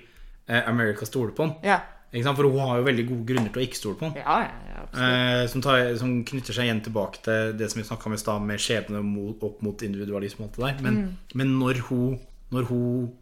[0.50, 1.56] uh, America stoler på han.
[1.66, 1.80] ja.
[2.12, 4.18] For hun har jo veldig gode grunner til å ikke stole på han.
[4.20, 4.34] Ja,
[4.68, 4.82] ja.
[4.92, 8.18] Eh, som, tar, som knytter seg igjen tilbake til det som vi snakka om i
[8.20, 10.82] stad, med skjebne mot, opp mot individualisme og alt det der.
[10.84, 11.14] Men, Mm.
[11.40, 12.18] men når hun
[12.52, 13.12] Når hun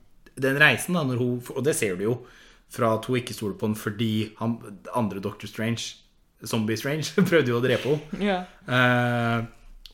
[0.42, 2.16] Den reisen, da, hun Og det ser du jo
[2.68, 4.58] fra at hun ikke stoler på han fordi han
[4.94, 5.94] andre Doctor Strange,
[6.44, 8.26] Zombie Strange, prøvde jo å drepe henne.
[8.26, 8.40] Ja.
[8.66, 9.44] Eh,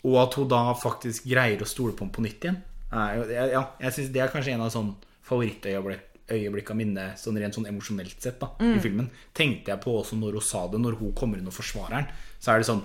[0.07, 2.61] og at hun da faktisk greier å stole på ham på nytt igjen.
[2.95, 4.93] Er ja, jeg synes Det er kanskje en av sånn
[5.27, 9.11] favorittøyeblikk mine sånn rent sånn emosjonelt sett da, i filmen.
[9.35, 12.13] Tenkte jeg på også når hun sa det, når hun kommer inn og forsvarer den.
[12.39, 12.85] Så er det sånn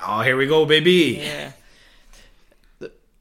[0.00, 1.20] Ja, here we go, baby!
[1.24, 1.56] Yeah.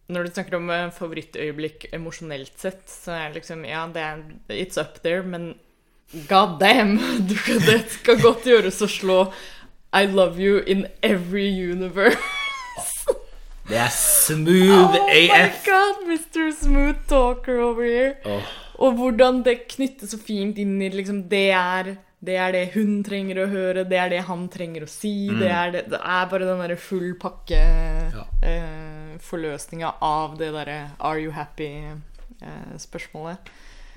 [0.10, 4.24] Når du snakker om eh, favorittøyeblikk emosjonelt sett, så er det liksom Ja, det er
[4.56, 5.54] It's up there, men
[6.28, 6.98] god damn!
[7.30, 9.20] Du, det skal godt gjøres å slå
[9.94, 12.49] I love you in every universe.
[13.70, 15.60] Det er smooth Oh my AF!
[15.66, 16.48] god, Mr.
[16.58, 18.16] Smooth Talker over here.
[18.26, 18.42] Oh.
[18.80, 22.98] Og hvordan det knyttes så fint inn i liksom, det er det er det hun
[23.08, 25.30] trenger å høre, det er det han trenger å si.
[25.40, 27.60] Det, er det, det er bare den derre full pakke
[28.16, 28.26] Ja.
[28.44, 31.70] eh, forløsninga av det derre Are you happy?
[31.86, 31.96] eh.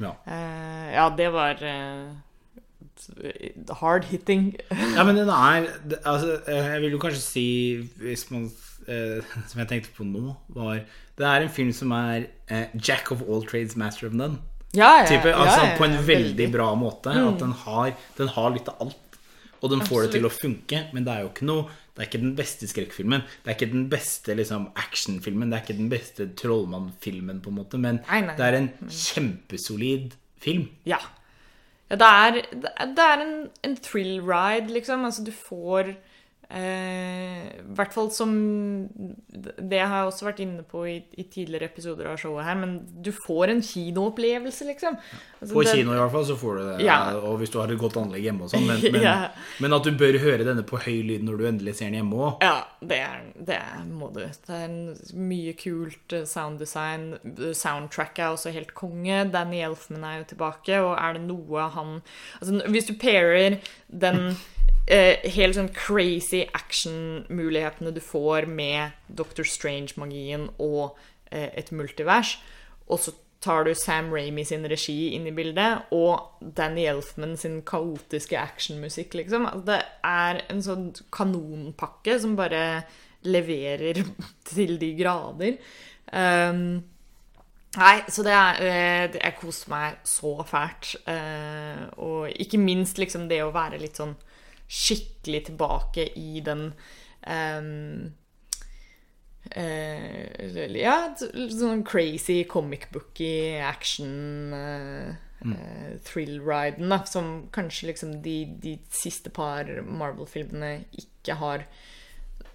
[0.02, 0.12] Ja.
[0.26, 2.12] Eh, ja, det var eh,
[3.80, 4.52] hard hitting.
[4.70, 8.50] ja, men den er det- altså, eh, Jeg vil jo kanskje si, hvis man
[8.88, 10.82] eh, Som jeg tenkte på nå, var
[11.18, 14.40] Det er en film som er eh, Jack of all trades, master of none.
[14.72, 17.12] Ja, ja, Type, altså ja, På en veldig bra måte.
[17.12, 18.98] At den har, den har litt av alt.
[19.62, 22.08] Og den får det til å funke, men det er jo ikke noe Det er
[22.08, 23.24] ikke den beste skrekkfilmen.
[23.44, 25.52] Det er ikke den beste liksom, actionfilmen.
[25.52, 27.80] Det er ikke den beste trollmannfilmen, på en måte.
[27.80, 28.36] Men Nei, nei.
[28.38, 30.70] det er en kjempesolid film.
[30.88, 30.98] Ja.
[31.92, 32.40] ja det er,
[32.96, 33.36] det er en,
[33.68, 35.04] en thrill ride, liksom.
[35.04, 35.92] Altså, du får
[36.52, 38.32] eh, hvert fall som
[38.92, 42.74] Det har jeg også vært inne på i, i tidligere episoder av showet her, men
[43.02, 44.96] du får en kinoopplevelse, liksom.
[45.40, 46.84] Altså, På det- kino i hvert fall så får du det.
[46.86, 46.98] Ja.
[47.18, 48.66] Og hvis du har et godt anlegg hjemme og sånn.
[48.68, 49.14] Men, men, Ja.
[49.64, 52.20] men at du bør høre denne på høy lyd når du endelig ser den hjemme
[52.28, 52.44] òg.
[52.44, 54.20] Ja, det, er, det må du.
[54.22, 54.96] Det er en
[55.28, 57.08] mye kult eh, sounddesign.
[57.58, 59.24] Soundtrack er også helt konge.
[59.32, 62.00] Danny Elfman er jo tilbake, og er det noe han
[62.40, 64.36] Altså, hvis du pairer den
[64.88, 70.96] eh, helt sånn crazy action-mulighetene du får med Doctor Strange-magien og
[71.30, 72.36] eh, et multivers,
[72.88, 77.56] og så tar du Sam Ramy sin regi inn i bildet, og Danny Elfman sin
[77.66, 79.48] kaotiske actionmusikk, liksom.
[79.48, 82.84] Altså, det er en sånn kanonpakke som bare
[83.26, 83.98] leverer
[84.52, 85.58] til de grader.
[86.12, 86.62] Um,
[87.78, 90.94] nei, så det er eh, det- Jeg koste meg så fælt.
[91.10, 94.14] eh, og ikke minst liksom det å være litt sånn
[94.72, 96.70] skikkelig tilbake i den
[97.28, 98.12] um,
[99.56, 105.12] uh, ja, sånn crazy comic booky action eh,
[105.44, 111.66] eh, thrill-riden, som kanskje liksom de, de siste par Marvel-filmene ikke har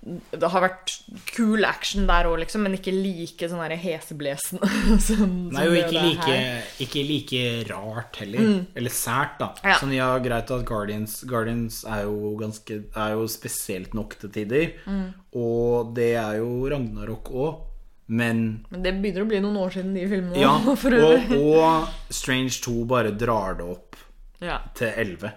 [0.03, 0.93] Det har vært
[1.33, 4.61] cool action der òg, liksom, men ikke like sånn der heseblesen
[5.07, 6.37] som, Nei, jo ikke like,
[6.85, 7.41] ikke like
[7.71, 8.63] rart heller.
[8.77, 9.49] Eller sært, da.
[9.57, 9.67] Mm.
[9.71, 9.77] Ja.
[9.81, 14.75] Sånn, ja, greit at Guardians Guardians er jo ganske Er jo spesielt nok til tider.
[14.85, 15.07] Mm.
[15.41, 17.63] Og det er jo Ragnarok òg.
[18.07, 20.39] Men Men det begynner å bli noen år siden de filmene.
[20.39, 23.97] Ja, og, og Strange 2 bare drar det opp
[24.39, 24.61] Ja.
[24.77, 25.33] til 11.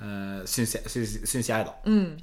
[0.00, 1.74] Uh, syns, jeg, syns, syns jeg, da.
[1.86, 2.18] Mm.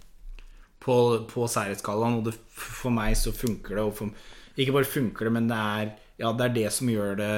[0.82, 0.96] På,
[1.30, 1.46] på.
[1.46, 3.88] Og det, for meg så funker det.
[3.98, 4.14] For,
[4.58, 7.34] ikke bare funker det, men det er, ja, det er det som gjør det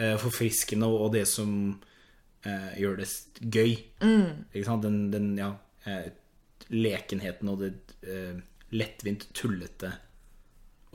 [0.00, 1.50] uh, forfriskende, og det som
[2.46, 3.08] uh, gjør det
[3.40, 3.76] gøy.
[4.04, 4.44] Mm.
[4.84, 5.52] Den, den ja,
[5.88, 6.08] uh,
[6.68, 7.74] lekenheten og det
[8.70, 9.92] lettvint, tullete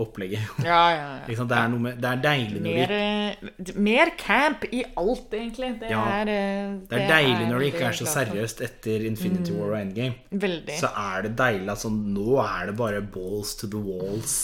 [0.04, 0.44] opplegget.
[0.66, 1.46] Ja, ja, ja.
[1.52, 5.72] Det, er med, det er deilig når Mer, eh, mer camp i alt, egentlig.
[5.82, 6.02] Det Ja.
[6.22, 9.80] er eh, Det er deilig når det ikke er så seriøst etter Infinity War og
[9.82, 10.16] Endgame.
[10.32, 10.78] Veldig.
[10.80, 14.38] Så er det deilig at sånn Nå er det bare balls to the walls.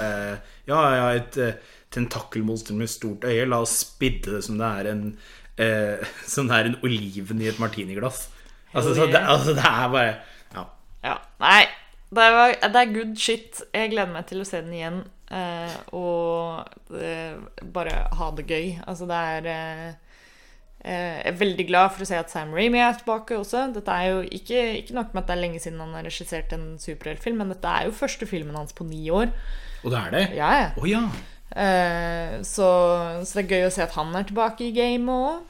[0.00, 0.36] uh,
[0.70, 1.52] ja, ja, et uh,
[1.94, 3.46] tentakelmonster med stort øye.
[3.48, 5.04] La oss spidde det som det er en
[5.60, 8.28] uh, Som det er en oliven i et martiniglass.
[8.74, 10.14] Altså, det, altså, det er bare
[10.54, 10.64] Ja.
[11.04, 11.14] Ja.
[11.40, 11.64] Nei,
[12.10, 13.62] det er, det er good shit.
[13.74, 15.00] Jeg gleder meg til å se den igjen.
[15.30, 17.36] eh, og eh,
[17.74, 18.80] bare ha det gøy.
[18.86, 19.88] Altså, det er eh,
[20.84, 23.68] eh, Jeg er veldig glad for å se at Sam Ramy er tilbake også.
[23.76, 26.52] Dette er jo ikke, ikke nok med at det er lenge siden han har regissert
[26.56, 29.30] en superheltfilm, men dette er jo første filmen hans på ni år.
[29.84, 30.24] Og det er det?
[30.36, 30.70] Ja, ja.
[30.76, 31.04] Å ja.
[31.50, 32.66] Eh, så,
[33.26, 35.46] så det er gøy å se at han er tilbake i gamet òg.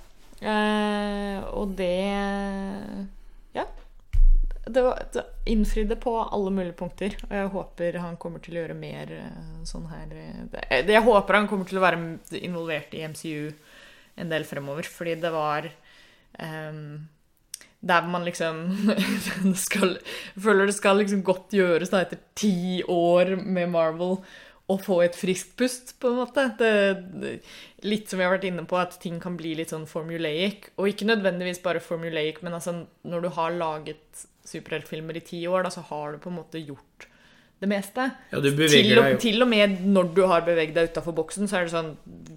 [1.52, 1.90] og det
[3.56, 3.64] Ja.
[4.64, 4.82] Det,
[5.14, 7.16] det innfridde på alle mulige punkter.
[7.28, 9.38] Og jeg håper han kommer til å gjøre mer eh,
[9.68, 12.02] sånn her eh, det, det, Jeg håper han kommer til å være
[12.42, 13.48] involvert i MCU
[14.20, 15.70] en del fremover, fordi det var
[16.36, 17.08] um,
[17.80, 18.66] der man liksom
[19.66, 19.96] skal,
[20.36, 24.18] føler det skal liksom godt gjøres da etter ti år med Marvel
[24.70, 26.44] å få et friskt pust, på en måte.
[26.60, 27.32] Det,
[27.86, 30.68] litt som vi har vært inne på, at ting kan bli litt sånn formulaic.
[30.78, 35.64] Og ikke nødvendigvis bare formulaic, men altså når du har laget superheltfilmer i ti år,
[35.66, 37.08] da så har du på en måte gjort
[37.60, 38.06] det meste.
[38.30, 41.12] Ja, du til, og, deg jo til og med når du har beveget deg utafor
[41.18, 41.90] boksen, så er det sånn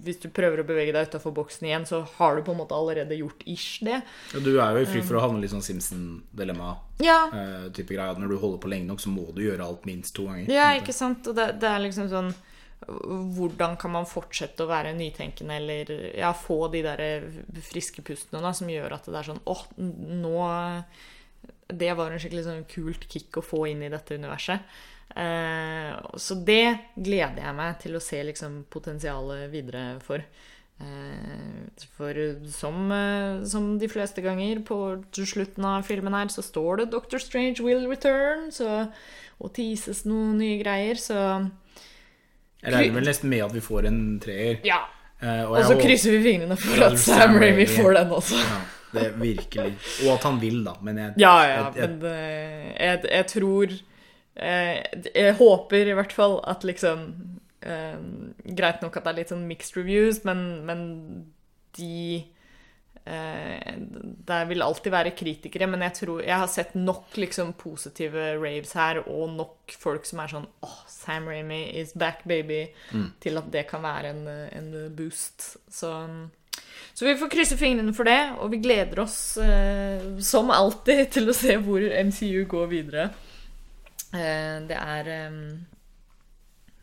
[0.04, 2.76] Hvis du prøver å bevege deg utafor boksen igjen, så har du på en måte
[2.76, 4.02] allerede gjort ish det.
[4.34, 8.10] ja, Du er jo i frykt for å havne litt sånn Simpson-dilemma-type Ja, greie.
[8.10, 10.52] At når du holder på lenge nok, så må du gjøre alt minst to ganger.
[10.52, 11.24] Ja, ikke sant?
[11.32, 12.34] Og det, det er liksom sånn
[12.84, 17.00] Hvordan kan man fortsette å være nytenkende, eller ja, få de der
[17.64, 20.36] friske pustene da, som gjør at det er sånn åh, nå
[21.68, 24.60] Det var en skikkelig sånn kult kick å få inn i dette universet.
[25.16, 30.24] Eh, så det gleder jeg meg til å se liksom potensialet videre for.
[30.80, 32.18] Eh, for
[32.50, 34.78] som, eh, som de fleste ganger på
[35.14, 38.90] slutten av filmen her, så står det 'Doctor Strange will return', så,
[39.40, 41.50] og teases noen nye greier, så
[42.64, 44.60] Jeg regner vel nesten med at vi får en treer.
[44.64, 44.84] ja.
[45.22, 48.34] Eh, Og så krysser vi fingrene for at Sam Raimi får den også.
[48.36, 48.60] Ja,
[48.94, 49.74] det virkelig.
[50.04, 50.74] Og at han vil, da.
[50.82, 53.74] Men jeg, Ja, ja, jeg, jeg, men eh, jeg, jeg tror
[54.36, 54.78] eh,
[55.14, 57.08] Jeg håper i hvert fall at liksom
[57.62, 57.98] eh,
[58.58, 60.84] Greit nok at det er litt sånn mixed reviews, men, men
[61.78, 62.24] de
[63.04, 63.74] eh,
[64.30, 68.72] Det vil alltid være kritikere, men jeg tror Jeg har sett nok liksom positive raves
[68.78, 72.62] her, og nok folk som er sånn åh, Sam Raimi is back, baby,
[73.20, 74.22] til at det kan være en,
[74.56, 75.56] en boost.
[75.68, 75.90] Så
[76.94, 81.30] så vi får krysse fingrene for det, og vi gleder oss eh, som alltid til
[81.30, 83.08] å se hvor MCU går videre.
[84.14, 85.40] Eh, det er eh,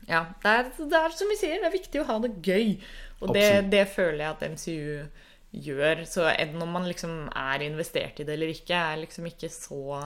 [0.10, 2.74] Ja, det er, det er som vi sier, det er viktig å ha det gøy.
[3.22, 6.04] Og det, det føler jeg at MCU gjør.
[6.10, 10.02] Så enten om man liksom er investert i det eller ikke, er liksom ikke så,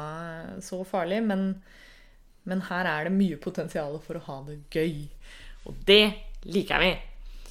[0.62, 1.22] så farlig.
[1.26, 1.48] Men,
[2.46, 5.06] men her er det mye potensial for å ha det gøy.
[5.66, 6.04] Og det
[6.46, 6.94] liker vi.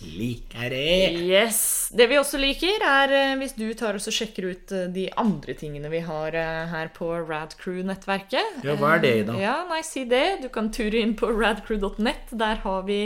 [0.02, 1.20] Liker det.
[1.24, 1.90] Yes.
[1.94, 5.06] Det vi også liker, er eh, hvis du tar oss og sjekker ut eh, de
[5.20, 8.60] andre tingene vi har eh, her på Radcrew-nettverket.
[8.66, 9.38] Ja, hva er det, da?
[9.40, 10.26] Ja, nei, si det.
[10.44, 12.34] Du kan ture inn på radcrew.net.
[12.34, 13.00] Der har vi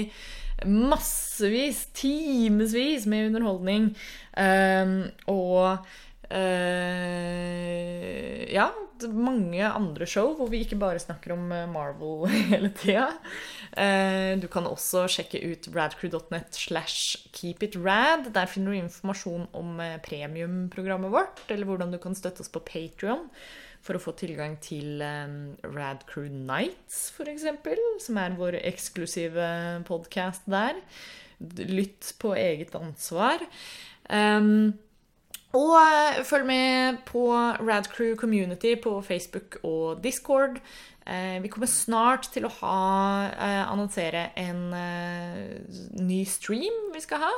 [0.66, 3.93] massevis, timevis med underholdning.
[4.39, 4.97] Um,
[5.30, 5.86] og
[6.30, 8.18] eh,
[8.54, 8.68] ja,
[9.14, 13.08] mange andre show hvor vi ikke bare snakker om eh, Marvel hele tida.
[13.78, 18.32] Uh, du kan også sjekke ut radcrew.net slash keepitrad.
[18.34, 23.28] Der finner du informasjon om premiumprogrammet vårt, eller hvordan du kan støtte oss på Patrion
[23.84, 27.46] for å få tilgang til um, Radcrew Nights, f.eks.,
[28.04, 29.46] som er vår eksklusive
[29.88, 30.80] podkast der.
[31.38, 33.44] Lytt på eget ansvar.
[34.10, 34.74] Um,
[35.59, 37.24] og eh, følg med på
[37.64, 40.61] Radcrew Community på Facebook og Discord.
[41.06, 42.78] Eh, vi kommer snart til å ha,
[43.32, 44.62] eh, annonsere en
[45.98, 47.34] ny stream vi skal ha.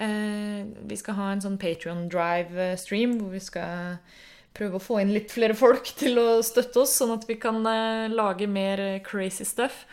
[0.00, 3.98] Vi skal ha en sånn Patrion Drive-stream hvor vi skal
[4.56, 7.60] prøve å få inn litt flere folk til å støtte oss, sånn at vi kan
[8.14, 9.84] lage mer crazy stuff.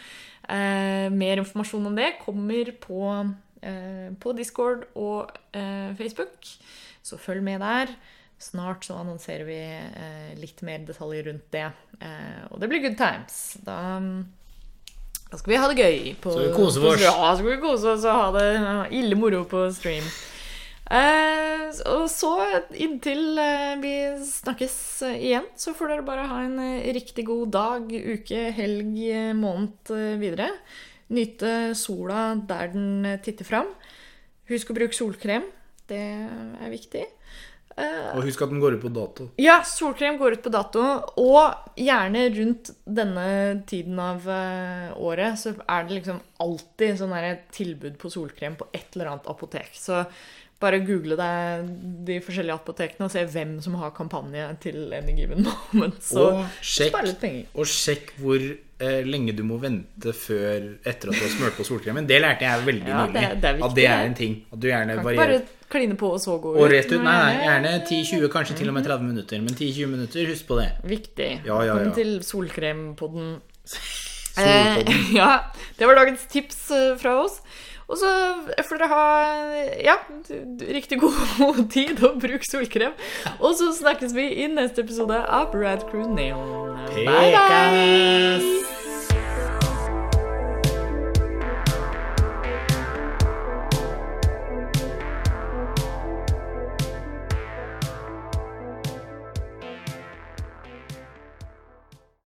[0.48, 3.02] Mer informasjon om det kommer på,
[4.24, 5.36] på Discord og
[6.00, 6.56] Facebook.
[7.08, 7.94] Så følg med der.
[8.38, 11.70] Snart så annonserer vi eh, litt mer detaljer rundt det.
[12.04, 13.58] Eh, og det blir good times.
[13.66, 13.78] Da,
[15.32, 16.00] da skal vi ha det gøy.
[16.22, 17.02] På, Så vi koser oss.
[17.02, 20.06] Ja, skal vi kose oss og ha det ja, ille moro på stream.
[20.88, 22.32] Eh, og så
[22.80, 24.78] inntil eh, vi snakkes
[25.10, 29.02] eh, igjen, så får dere bare ha en eh, riktig god dag, uke, helg,
[29.36, 29.92] måned
[30.22, 30.54] videre.
[31.12, 33.74] Nyte sola der den titter fram.
[34.48, 35.48] Husk å bruke solkrem.
[35.88, 37.06] Det er viktig.
[37.78, 39.28] Uh, Og husk at den går ut på dato.
[39.38, 40.82] ja, solkrem går ut på dato,
[41.22, 43.28] og gjerne rundt denne
[43.70, 47.14] tiden av uh, året så er det liksom alltid sånn
[47.54, 49.70] tilbud på solkrem på et eller annet apotek.
[49.78, 50.02] Så
[50.60, 51.68] bare google deg
[52.08, 55.44] de forskjellige apotekene og se hvem som har kampanje til any given
[55.74, 56.00] moment.
[56.02, 57.44] Så Og sjekk, spar litt penger.
[57.54, 61.66] og sjekk hvor eh, lenge du må vente før etter at du har smurt på
[61.68, 62.08] solkremen.
[62.10, 63.14] Det lærte jeg veldig Ja, nylig.
[63.22, 64.36] det- det viktig, at det er en ting.
[64.52, 65.22] At du gjerne varierer.
[65.38, 66.62] bare kline på og så gå ut.
[66.64, 67.02] Og rett ut.
[67.04, 69.42] Nei, gjerne 10-20, kanskje til og med 30 minutter.
[69.44, 70.70] Men 10-20 minutter, husk på det.
[70.90, 71.32] Viktig.
[71.46, 71.74] Ja, ja, ja.
[71.76, 73.42] Velkommen til solkrempodden.
[73.66, 74.04] Solpodden.
[74.38, 75.30] Eh, ja,
[75.78, 77.42] det var dagens tips eh, fra oss.
[77.88, 78.10] Og så
[78.68, 79.04] får dere ha
[79.80, 79.96] ja,
[80.76, 82.98] riktig god tid og bruk solkrem.
[83.40, 86.76] Og så snakkes vi i neste episode av Brad Crew Neon.
[86.92, 87.32] Bye, bye!
[87.32, 88.87] Pekas!